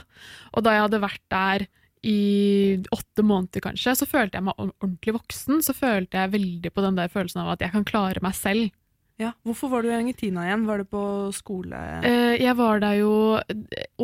Og 0.53 0.63
da 0.63 0.77
jeg 0.77 0.85
hadde 0.85 1.03
vært 1.03 1.23
der 1.33 1.67
i 2.07 2.79
åtte 2.93 3.23
måneder, 3.25 3.63
kanskje, 3.65 3.93
så 3.99 4.07
følte 4.07 4.39
jeg 4.39 4.47
meg 4.47 4.59
ordentlig 4.63 5.17
voksen. 5.17 5.61
Så 5.65 5.75
følte 5.75 6.21
jeg 6.21 6.33
veldig 6.37 6.71
på 6.71 6.83
den 6.85 6.99
der 6.99 7.11
følelsen 7.11 7.43
av 7.43 7.55
at 7.55 7.65
jeg 7.65 7.73
kan 7.75 7.87
klare 7.87 8.23
meg 8.23 8.37
selv. 8.37 8.69
Ja, 9.17 9.31
Hvorfor 9.45 9.71
var 9.71 9.81
du 9.81 9.89
i 9.89 9.95
Argentina 9.97 10.43
igjen? 10.45 10.67
Var 10.69 10.83
det 10.83 10.91
på 10.93 11.03
skole...? 11.33 11.77
Eh, 12.05 12.35
jeg 12.37 12.53
var 12.59 12.83
der 12.83 12.99
jo 12.99 13.13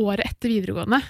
året 0.01 0.25
etter 0.25 0.49
videregående. 0.49 1.03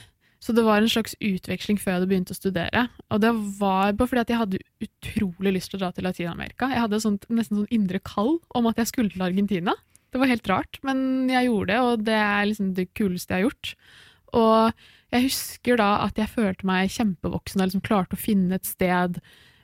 Så 0.44 0.52
det 0.52 0.66
var 0.68 0.82
en 0.84 0.92
slags 0.92 1.16
utveksling 1.24 1.78
før 1.80 1.94
jeg 1.94 2.00
hadde 2.02 2.10
begynt 2.12 2.34
å 2.34 2.36
studere. 2.36 2.82
Og 3.16 3.22
det 3.24 3.32
var 3.62 3.94
bare 3.96 4.10
fordi 4.12 4.24
at 4.26 4.34
jeg 4.34 4.42
hadde 4.42 4.60
utrolig 4.84 5.54
lyst 5.56 5.72
til 5.72 5.80
å 5.80 5.86
dra 5.86 5.92
til 5.96 6.04
Latin-Amerika. 6.04 6.68
Jeg 6.74 6.84
hadde 6.84 7.00
sånt, 7.00 7.28
nesten 7.32 7.62
sånn 7.62 7.72
indre 7.72 8.02
kall 8.04 8.36
om 8.52 8.68
at 8.68 8.82
jeg 8.82 8.92
skulle 8.92 9.14
til 9.14 9.24
Argentina. 9.24 9.78
Det 10.12 10.20
var 10.20 10.30
helt 10.30 10.50
rart, 10.52 10.82
men 10.86 11.32
jeg 11.32 11.48
gjorde 11.48 11.72
det, 11.72 11.78
og 11.80 12.04
det 12.10 12.18
er 12.20 12.50
liksom 12.50 12.74
det 12.76 12.90
kuleste 12.92 13.34
jeg 13.34 13.40
har 13.40 13.48
gjort. 13.48 13.72
Og 14.36 14.84
jeg 15.14 15.28
husker 15.30 15.78
da 15.80 15.92
at 16.08 16.18
jeg 16.20 16.32
følte 16.34 16.66
meg 16.68 16.92
kjempevoksen 16.94 17.62
og 17.62 17.70
liksom 17.70 17.86
klarte 17.86 18.18
å 18.18 18.22
finne 18.22 18.58
et 18.58 18.66
sted 18.68 19.20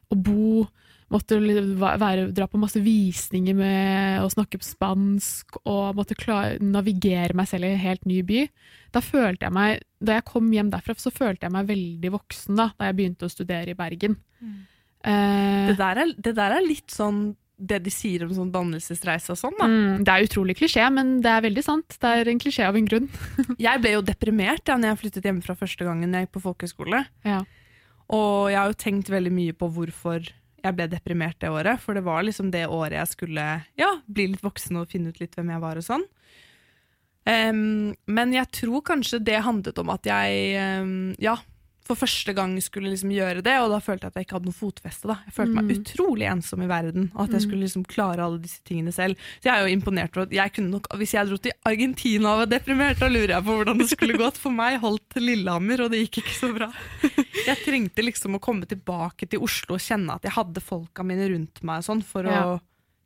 å 0.09 0.17
bo. 0.17 0.67
Måtte 1.09 1.39
være, 1.41 2.27
dra 2.37 2.45
på 2.45 2.59
masse 2.61 2.77
visninger 2.85 3.55
med 3.57 4.21
å 4.21 4.29
snakke 4.29 4.59
på 4.61 4.67
spansk 4.67 5.57
og 5.63 5.97
måtte 5.97 6.13
klare, 6.13 6.59
navigere 6.61 7.33
meg 7.33 7.49
selv 7.49 7.65
i 7.65 7.71
en 7.73 7.81
helt 7.81 8.05
ny 8.05 8.19
by. 8.21 8.43
Da 8.93 9.01
følte 9.01 9.47
jeg 9.47 9.55
meg, 9.57 9.81
da 9.97 10.19
jeg 10.19 10.27
kom 10.29 10.51
hjem 10.53 10.69
derfra, 10.69 10.93
så 11.01 11.09
følte 11.13 11.47
jeg 11.47 11.55
meg 11.55 11.65
veldig 11.71 12.11
voksen 12.13 12.61
da, 12.61 12.69
da 12.77 12.91
jeg 12.91 12.99
begynte 12.99 13.25
å 13.25 13.33
studere 13.33 13.73
i 13.73 13.77
Bergen. 13.79 14.19
Eh, 15.01 15.65
Det 15.71 15.77
der, 15.81 16.03
er, 16.03 16.13
det 16.17 16.35
der 16.37 16.57
er 16.59 16.65
litt 16.67 16.93
sånn 16.93 17.31
det 17.59 17.81
de 17.83 17.91
sier 17.91 18.23
om 18.23 18.31
sånn 18.33 18.51
dannelsesreise 18.53 19.33
og 19.33 19.39
sånn, 19.39 19.55
da. 19.59 19.67
mm, 19.67 20.03
det 20.07 20.13
er 20.13 20.25
utrolig 20.29 20.55
klisjé, 20.59 20.85
men 20.95 21.17
det 21.23 21.31
er 21.33 21.45
veldig 21.45 21.63
sant. 21.65 21.97
Det 21.99 22.11
er 22.15 22.31
en 22.31 22.41
klisjé 22.41 22.65
av 22.67 22.77
en 22.79 22.87
grunn. 22.87 23.09
Jeg 23.67 23.83
ble 23.83 23.95
jo 23.97 24.03
deprimert 24.05 24.71
ja, 24.71 24.77
når 24.79 24.93
jeg 24.93 25.01
flyttet 25.03 25.27
hjemmefra 25.27 25.55
første 25.59 25.87
gangen 25.87 26.13
jeg 26.15 26.27
gikk 26.27 26.35
på 26.37 26.43
folkehøyskole. 26.47 27.01
Ja. 27.27 27.41
Og 28.15 28.49
jeg 28.49 28.57
har 28.57 28.71
jo 28.71 28.77
tenkt 28.79 29.11
veldig 29.11 29.31
mye 29.35 29.55
på 29.57 29.67
hvorfor 29.75 30.23
jeg 30.59 30.75
ble 30.75 30.87
deprimert 30.91 31.39
det 31.43 31.51
året. 31.53 31.81
For 31.83 31.97
det 31.97 32.05
var 32.07 32.23
liksom 32.25 32.49
det 32.53 32.65
året 32.67 32.97
jeg 32.97 33.11
skulle 33.13 33.45
ja, 33.79 33.91
bli 34.07 34.31
litt 34.33 34.45
voksen 34.45 34.79
og 34.81 34.89
finne 34.91 35.11
ut 35.11 35.19
litt 35.21 35.35
hvem 35.37 35.51
jeg 35.53 35.63
var 35.63 35.79
og 35.79 35.85
sånn. 35.85 36.07
Um, 37.29 37.91
men 38.09 38.33
jeg 38.33 38.49
tror 38.55 38.81
kanskje 38.87 39.19
det 39.21 39.43
handlet 39.45 39.77
om 39.81 39.91
at 39.93 40.07
jeg 40.07 40.79
um, 40.81 40.93
ja, 41.21 41.35
for 41.89 41.97
første 41.97 42.33
gang 42.37 42.53
skulle 42.61 42.91
liksom 42.93 43.09
gjøre 43.11 43.41
det, 43.43 43.55
og 43.63 43.71
da 43.73 43.79
følte 43.81 44.05
jeg 44.05 44.13
at 44.13 44.17
jeg 44.19 44.27
ikke 44.27 44.35
hadde 44.37 44.49
noe 44.51 44.59
fotfeste. 44.59 45.07
da. 45.09 45.15
Jeg 45.25 45.33
følte 45.33 45.55
meg 45.57 45.65
Mm. 45.65 45.73
utrolig 45.81 46.27
ensom 46.29 46.61
i 46.63 46.67
verden, 46.69 47.11
og 47.15 47.21
at 47.25 47.31
jeg 47.33 47.41
Mm. 47.41 47.45
skulle 47.49 47.63
liksom 47.65 47.85
klare 47.89 48.19
alle 48.23 48.39
disse 48.39 48.61
tingene 48.63 48.93
selv. 48.93 49.15
Så 49.41 49.49
jeg 49.49 49.55
er 49.57 49.67
jo 49.67 49.73
imponert 49.75 50.13
over 50.15 50.27
at 50.27 50.31
jeg 50.31 50.53
kunne 50.53 50.69
nok, 50.71 50.85
Hvis 50.99 51.13
jeg 51.13 51.27
dro 51.27 51.37
til 51.37 51.51
Argentina 51.65 52.29
og 52.33 52.39
var 52.47 52.59
deprimert, 52.59 52.99
da 52.99 53.07
lurer 53.09 53.27
jeg 53.35 53.43
på 53.43 53.55
hvordan 53.63 53.77
det 53.79 53.89
skulle 53.89 54.17
gått. 54.17 54.37
For 54.37 54.51
meg 54.51 54.79
holdt 54.81 55.15
Lillehammer, 55.17 55.81
og 55.85 55.91
det 55.91 56.05
gikk 56.09 56.23
ikke 56.23 56.37
så 56.39 56.53
bra. 56.53 56.71
Jeg 57.45 57.57
trengte 57.65 58.03
liksom 58.03 58.35
å 58.35 58.39
komme 58.41 58.65
tilbake 58.67 59.27
til 59.29 59.39
Oslo 59.41 59.75
og 59.75 59.81
kjenne 59.81 60.13
at 60.13 60.21
jeg 60.23 60.31
hadde 60.33 60.61
folka 60.61 61.03
mine 61.03 61.27
rundt 61.29 61.63
meg 61.63 61.77
og 61.79 61.83
sånn, 61.85 62.03
for 62.03 62.23
å 62.23 62.29
Ja. 62.31 62.59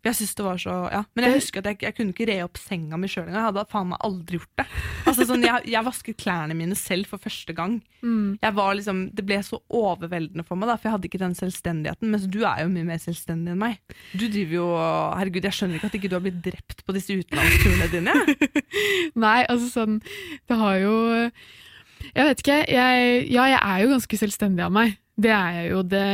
Jeg 0.04 0.18
synes 0.18 0.34
det 0.36 0.44
var 0.44 0.58
så, 0.60 0.74
ja. 0.92 1.00
Men 1.16 1.26
jeg 1.26 1.38
husker 1.38 1.62
at 1.62 1.70
jeg, 1.72 1.78
jeg 1.86 1.96
kunne 1.96 2.12
ikke 2.12 2.26
re 2.28 2.36
opp 2.44 2.60
senga 2.60 2.98
mi 3.00 3.08
sjøl 3.08 3.30
engang. 3.30 3.38
Jeg 3.40 3.48
hadde 3.48 3.64
faen 3.72 3.90
meg 3.94 4.02
aldri 4.04 4.40
gjort 4.40 4.60
det. 4.60 4.66
Altså 5.08 5.28
sånn, 5.30 5.46
jeg, 5.48 5.70
jeg 5.72 5.88
vasket 5.88 6.18
klærne 6.20 6.58
mine 6.60 6.76
selv 6.76 7.08
for 7.08 7.24
første 7.24 7.56
gang. 7.56 7.78
Mm. 8.02 8.34
Jeg 8.44 8.56
var 8.58 8.74
liksom, 8.76 9.00
Det 9.16 9.24
ble 9.28 9.38
så 9.48 9.62
overveldende 9.72 10.44
for 10.48 10.60
meg, 10.60 10.68
da, 10.68 10.76
for 10.76 10.90
jeg 10.90 10.98
hadde 10.98 11.08
ikke 11.08 11.22
den 11.22 11.38
selvstendigheten. 11.40 12.12
Mens 12.12 12.28
du 12.28 12.42
er 12.42 12.66
jo 12.66 12.74
mye 12.74 12.90
mer 12.90 13.00
selvstendig 13.04 13.54
enn 13.54 13.62
meg. 13.62 13.80
Du 14.12 14.26
driver 14.26 14.58
jo, 14.58 14.66
Herregud, 15.22 15.48
jeg 15.48 15.60
skjønner 15.60 15.80
ikke 15.80 15.92
at 15.94 15.98
ikke 16.02 16.12
du 16.12 16.18
har 16.18 16.26
blitt 16.28 16.44
drept 16.50 16.84
på 16.84 16.98
disse 16.98 17.20
utenlandsturene 17.24 17.90
dine. 17.94 18.18
Nei, 19.24 19.40
altså 19.48 19.70
sånn 19.72 20.00
Det 20.50 20.58
har 20.60 20.82
jo 20.82 20.96
Jeg 22.10 22.28
vet 22.28 22.44
ikke. 22.44 22.60
Jeg, 22.76 23.16
ja, 23.32 23.48
jeg 23.56 23.62
er 23.62 23.86
jo 23.86 23.96
ganske 23.96 24.20
selvstendig 24.26 24.68
av 24.68 24.76
meg. 24.76 25.00
Det 25.16 25.32
er 25.32 25.62
jeg 25.62 25.72
jo. 25.72 25.82
Det 25.88 26.06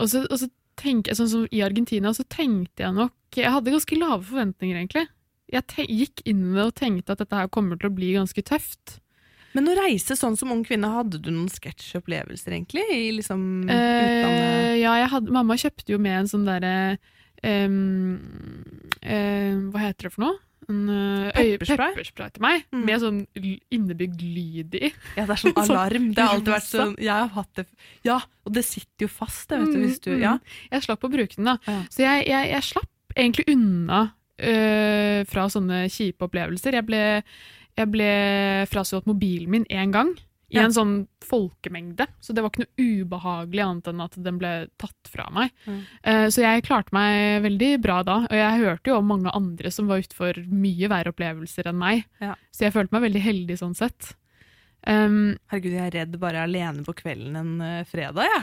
og 0.00 0.08
så 0.08 0.48
tenker 0.82 1.16
sånn 1.18 1.30
som 1.30 1.46
i 1.50 1.62
Argentina, 1.64 2.12
så 2.14 2.26
tenkte 2.28 2.84
jeg 2.84 2.96
nok 2.96 3.38
Jeg 3.38 3.52
hadde 3.54 3.72
ganske 3.72 3.96
lave 3.96 4.26
forventninger, 4.28 4.76
egentlig. 4.76 5.06
Jeg 5.52 5.86
gikk 5.88 6.22
inn 6.28 6.42
i 6.50 6.56
det 6.56 6.66
og 6.66 6.76
tenkte 6.76 7.14
at 7.14 7.22
dette 7.22 7.38
her 7.38 7.48
kommer 7.52 7.78
til 7.80 7.88
å 7.88 7.94
bli 7.96 8.12
ganske 8.16 8.44
tøft. 8.44 8.98
Men 9.52 9.68
å 9.68 9.76
reise 9.76 10.16
sånn 10.16 10.36
som 10.40 10.52
ung 10.52 10.62
kvinne, 10.64 10.88
hadde 10.88 11.20
du 11.20 11.28
noen 11.30 11.50
sketsjopplevelser 11.52 12.54
egentlig? 12.56 12.84
I 12.88 13.10
liksom 13.18 13.42
utlandet? 13.66 14.54
Eh, 14.72 14.76
ja, 14.80 14.94
hadde, 15.12 15.32
mamma 15.34 15.58
kjøpte 15.60 15.92
jo 15.92 16.00
med 16.00 16.22
en 16.22 16.30
sånn 16.30 16.46
derre 16.48 16.74
em, 17.44 17.76
eh, 19.02 19.52
Hva 19.72 19.84
heter 19.84 20.08
det 20.08 20.14
for 20.14 20.24
noe? 20.24 20.38
En 20.70 20.88
eh, 20.88 21.56
Pepperspray? 21.58 22.30
til 22.32 22.42
meg, 22.44 22.64
Mm. 22.72 22.84
med 22.86 23.00
sånn 23.02 23.20
innebygd 23.72 24.22
lyd 24.22 24.74
i. 24.78 24.92
Ja, 25.16 25.26
det 25.26 25.34
er 25.34 25.40
sånn 25.42 25.54
Sånn 25.66 25.76
alarm. 25.76 26.08
Det 26.14 26.22
har 26.22 26.34
alltid 26.36 26.52
vært 26.54 26.68
sånn 26.70 26.96
Jeg 27.02 27.12
har 27.12 27.28
hatt 27.34 27.54
det 27.54 27.66
Ja, 28.04 28.20
og 28.46 28.52
det 28.54 28.64
sitter 28.64 29.06
jo 29.06 29.08
fast, 29.08 29.48
det, 29.48 29.58
vet 29.60 29.72
du. 29.72 29.78
Mm, 29.78 29.86
Hvis 29.86 30.00
du 30.00 30.10
mm. 30.14 30.20
Ja. 30.22 30.38
Jeg 30.70 30.82
slapp 30.86 31.04
å 31.04 31.10
bruke 31.12 31.36
den, 31.36 31.44
da. 31.50 31.56
Ja. 31.66 31.78
Så 31.90 32.04
jeg, 32.06 32.26
jeg, 32.28 32.50
jeg 32.54 32.62
slapp 32.62 33.16
egentlig 33.16 33.44
unna 33.52 34.00
øh, 34.40 35.24
fra 35.28 35.48
sånne 35.52 35.84
kjipe 35.92 36.24
opplevelser. 36.28 36.78
Jeg 36.78 36.86
ble, 36.88 37.02
jeg 37.76 37.90
ble 37.92 38.10
frastjålet 38.70 39.06
mobilen 39.10 39.50
min 39.50 39.66
én 39.70 39.92
gang. 39.92 40.14
I 40.52 40.58
Ja. 40.58 40.64
en 40.66 40.74
sånn 40.76 40.94
folkemengde. 41.24 42.06
Så 42.20 42.34
det 42.36 42.42
var 42.44 42.50
ikke 42.52 42.66
noe 42.66 42.84
ubehagelig 42.84 43.62
annet 43.64 43.86
enn 43.88 44.02
at 44.04 44.16
den 44.22 44.38
ble 44.38 44.50
tatt 44.78 45.08
fra 45.08 45.28
meg. 45.32 45.50
Mm. 45.66 45.78
Eh, 46.04 46.26
så 46.28 46.42
jeg 46.44 46.64
klarte 46.66 46.92
meg 46.92 47.42
veldig 47.46 47.70
bra 47.80 48.02
da. 48.04 48.18
Og 48.28 48.36
jeg 48.36 48.60
hørte 48.60 48.92
jo 48.92 48.98
om 49.00 49.08
mange 49.08 49.32
andre 49.32 49.70
som 49.72 49.88
var 49.88 50.02
utfor 50.04 50.42
mye 50.52 50.90
verre 50.92 51.12
opplevelser 51.14 51.70
enn 51.72 51.78
meg. 51.80 52.04
Ja. 52.20 52.34
Så 52.52 52.66
jeg 52.66 52.74
følte 52.76 52.92
meg 52.98 53.06
veldig 53.08 53.22
heldig 53.24 53.56
sånn 53.62 53.74
sett. 53.78 54.12
Um, 54.82 55.36
Herregud, 55.46 55.76
jeg 55.76 55.86
er 55.86 55.94
redd 55.94 56.14
bare 56.18 56.40
alene 56.42 56.82
på 56.82 56.90
kvelden 56.98 57.36
en 57.38 57.50
uh, 57.62 57.84
fredag, 57.86 58.24
jeg. 58.26 58.40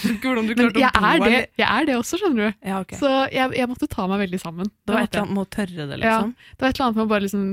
Skjønner 0.00 0.24
hvordan 0.26 0.48
du 0.48 0.54
klarte 0.56 0.80
jeg 0.82 0.90
å 0.90 0.98
bo 0.98 1.06
er, 1.06 1.20
det, 1.30 1.42
jeg 1.60 1.68
er 1.70 1.86
det 1.86 1.94
også, 1.94 2.18
skjønner 2.18 2.48
du. 2.48 2.56
Ja, 2.66 2.80
okay. 2.82 2.98
Så 2.98 3.10
jeg, 3.30 3.52
jeg 3.54 3.70
måtte 3.70 3.86
ta 3.92 4.08
meg 4.10 4.24
veldig 4.24 4.40
sammen. 4.42 4.72
Det 4.82 4.96
var 4.96 5.06
et 5.06 5.12
eller 5.14 5.22
annet 5.28 5.36
med 5.38 5.44
å 5.44 5.50
tørre 5.54 5.86
det, 5.92 6.00
Ja. 6.02 6.16
liksom. 6.18 6.32
Det 6.34 6.64
var 6.64 6.68
et 6.68 6.80
eller 6.80 6.86
annet 6.88 6.98
med 6.98 7.06
å 7.06 7.12
bare 7.14 7.26
liksom 7.28 7.46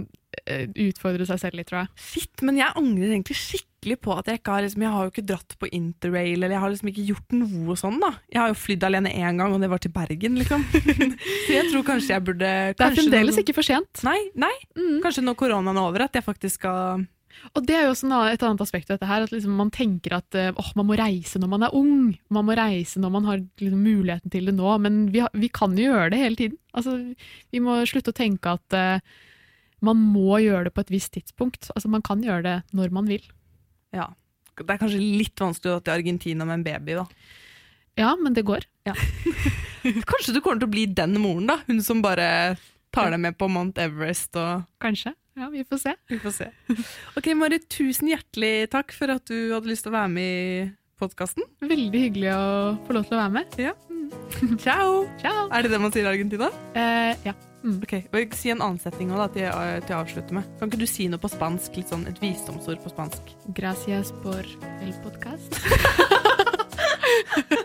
utfordre 0.88 1.26
seg 1.28 1.40
selv 1.42 1.60
litt, 1.60 1.70
tror 1.70 1.84
jeg. 1.84 1.94
Shit, 2.02 2.44
men 2.46 2.60
jeg 2.60 2.76
angrer 2.78 3.14
egentlig 3.14 3.38
skikkelig 3.40 3.98
på 4.02 4.14
at 4.16 4.30
jeg 4.30 4.40
ikke 4.40 4.54
har 4.56 4.66
liksom, 4.66 4.84
Jeg 4.86 4.94
har 4.96 5.06
jo 5.06 5.14
ikke 5.14 5.26
dratt 5.30 5.56
på 5.62 5.70
interrail, 5.72 6.38
eller 6.38 6.56
jeg 6.56 6.64
har 6.64 6.74
liksom 6.74 6.92
ikke 6.92 7.08
gjort 7.10 7.36
noe 7.38 7.78
sånn, 7.80 7.98
da. 8.02 8.12
Jeg 8.34 8.42
har 8.42 8.52
jo 8.52 8.60
flydd 8.60 8.86
alene 8.88 9.14
én 9.14 9.42
gang, 9.42 9.56
og 9.56 9.62
det 9.62 9.72
var 9.72 9.82
til 9.84 9.94
Bergen, 9.96 10.40
liksom. 10.42 10.64
Så 11.46 11.52
jeg 11.54 11.68
tror 11.72 11.84
kanskje 11.88 12.16
jeg 12.16 12.26
burde 12.26 12.54
Det 12.76 12.86
er 12.86 12.96
fremdeles 12.98 13.42
ikke 13.42 13.58
for 13.58 13.68
sent. 13.68 14.06
Nei, 14.08 14.18
nei. 14.38 14.54
Mm. 14.78 15.02
Kanskje 15.06 15.26
når 15.26 15.38
koronaen 15.40 15.78
er 15.78 15.90
over, 15.90 16.08
at 16.08 16.18
jeg 16.18 16.26
faktisk 16.26 16.62
skal 16.62 17.06
Og 17.54 17.68
det 17.68 17.76
er 17.76 17.86
jo 17.86 17.94
også 17.94 18.10
et 18.32 18.44
annet 18.48 18.64
aspekt 18.64 18.90
ved 18.90 18.98
dette 18.98 19.10
her, 19.10 19.26
at 19.28 19.34
liksom 19.34 19.58
man 19.60 19.72
tenker 19.74 20.18
at 20.18 20.40
eh, 20.40 20.54
åh, 20.56 20.72
man 20.80 20.90
må 20.90 20.98
reise 21.00 21.42
når 21.42 21.52
man 21.52 21.68
er 21.68 21.76
ung. 21.78 22.16
Man 22.34 22.48
må 22.48 22.56
reise 22.58 23.02
når 23.04 23.14
man 23.18 23.30
har 23.30 23.44
liksom, 23.44 23.86
muligheten 23.86 24.34
til 24.34 24.50
det 24.50 24.56
nå, 24.58 24.72
men 24.82 25.06
vi, 25.14 25.24
vi 25.36 25.52
kan 25.54 25.76
jo 25.78 25.92
gjøre 25.92 26.10
det 26.16 26.22
hele 26.24 26.40
tiden. 26.40 26.60
Altså, 26.76 26.98
vi 27.52 27.64
må 27.64 27.78
slutte 27.88 28.16
å 28.16 28.18
tenke 28.18 28.56
at 28.58 28.78
eh, 28.80 29.16
man 29.84 30.00
må 30.00 30.40
gjøre 30.44 30.68
det 30.68 30.76
på 30.76 30.86
et 30.86 30.94
visst 30.94 31.14
tidspunkt. 31.16 31.72
Altså, 31.76 31.92
man 31.92 32.06
kan 32.06 32.24
gjøre 32.24 32.46
det 32.46 32.56
når 32.76 32.94
man 32.96 33.10
vil. 33.10 33.26
Ja. 33.96 34.12
Det 34.56 34.70
er 34.70 34.80
kanskje 34.80 35.02
litt 35.02 35.42
vanskelig 35.42 35.74
å 35.74 35.76
dra 35.76 35.84
til 35.84 35.98
Argentina 35.98 36.48
med 36.48 36.62
en 36.62 36.66
baby, 36.68 36.96
da. 37.02 37.06
Ja, 38.00 38.14
men 38.20 38.36
det 38.36 38.46
går. 38.48 38.64
Kanskje 40.12 40.36
du 40.36 40.42
kommer 40.44 40.60
til 40.62 40.68
å 40.68 40.72
bli 40.72 40.86
den 40.92 41.18
moren, 41.22 41.48
da? 41.52 41.60
Hun 41.68 41.82
som 41.84 42.02
bare 42.04 42.56
tar 42.96 43.12
deg 43.12 43.22
med 43.24 43.38
på 43.40 43.50
Mount 43.52 43.80
Everest 43.82 44.36
og 44.40 44.66
Kanskje. 44.84 45.14
Ja, 45.36 45.50
vi 45.52 45.66
får 45.68 45.82
se. 45.82 45.94
Vi 46.08 46.20
får 46.24 46.32
se. 46.32 46.46
Ok, 47.20 47.28
Mari, 47.36 47.60
tusen 47.68 48.08
hjertelig 48.14 48.70
takk 48.72 48.96
for 48.96 49.12
at 49.12 49.28
du 49.28 49.52
hadde 49.52 49.68
lyst 49.68 49.84
til 49.84 49.92
å 49.92 49.98
være 49.98 50.12
med 50.14 50.30
i 50.36 50.70
podkasten. 51.02 51.44
Veldig 51.60 52.04
hyggelig 52.06 52.32
å 52.32 52.46
få 52.88 52.96
lov 52.96 53.10
til 53.10 53.18
å 53.18 53.26
være 53.26 53.36
med. 53.42 53.60
Ciao! 54.64 55.04
Ciao! 55.20 55.50
Er 55.52 55.66
det 55.66 55.76
det 55.76 55.82
man 55.84 55.92
sier 55.92 56.08
i 56.08 56.14
Argentina? 56.14 56.52
Eh, 56.72 57.28
ja. 57.28 57.36
Ok, 57.66 57.94
og 58.14 58.36
Si 58.38 58.52
en 58.54 58.62
annen 58.62 58.78
setning 58.82 59.10
også, 59.12 59.24
da, 59.24 59.28
til, 59.34 59.46
eh, 59.50 59.80
til 59.88 59.96
å 59.96 60.02
avslutte 60.04 60.38
med. 60.38 60.44
Kan 60.60 60.70
ikke 60.70 60.84
du 60.84 60.90
si 60.90 61.08
noe 61.10 61.22
på 61.22 61.32
spansk? 61.34 61.78
Litt 61.80 61.90
sånn 61.90 62.06
Et 62.08 62.22
visdomsord 62.22 62.84
på 62.84 62.94
spansk. 62.94 63.34
Gracias 63.58 64.14
por 64.22 64.46
el 64.82 64.94
podcast. 65.02 65.58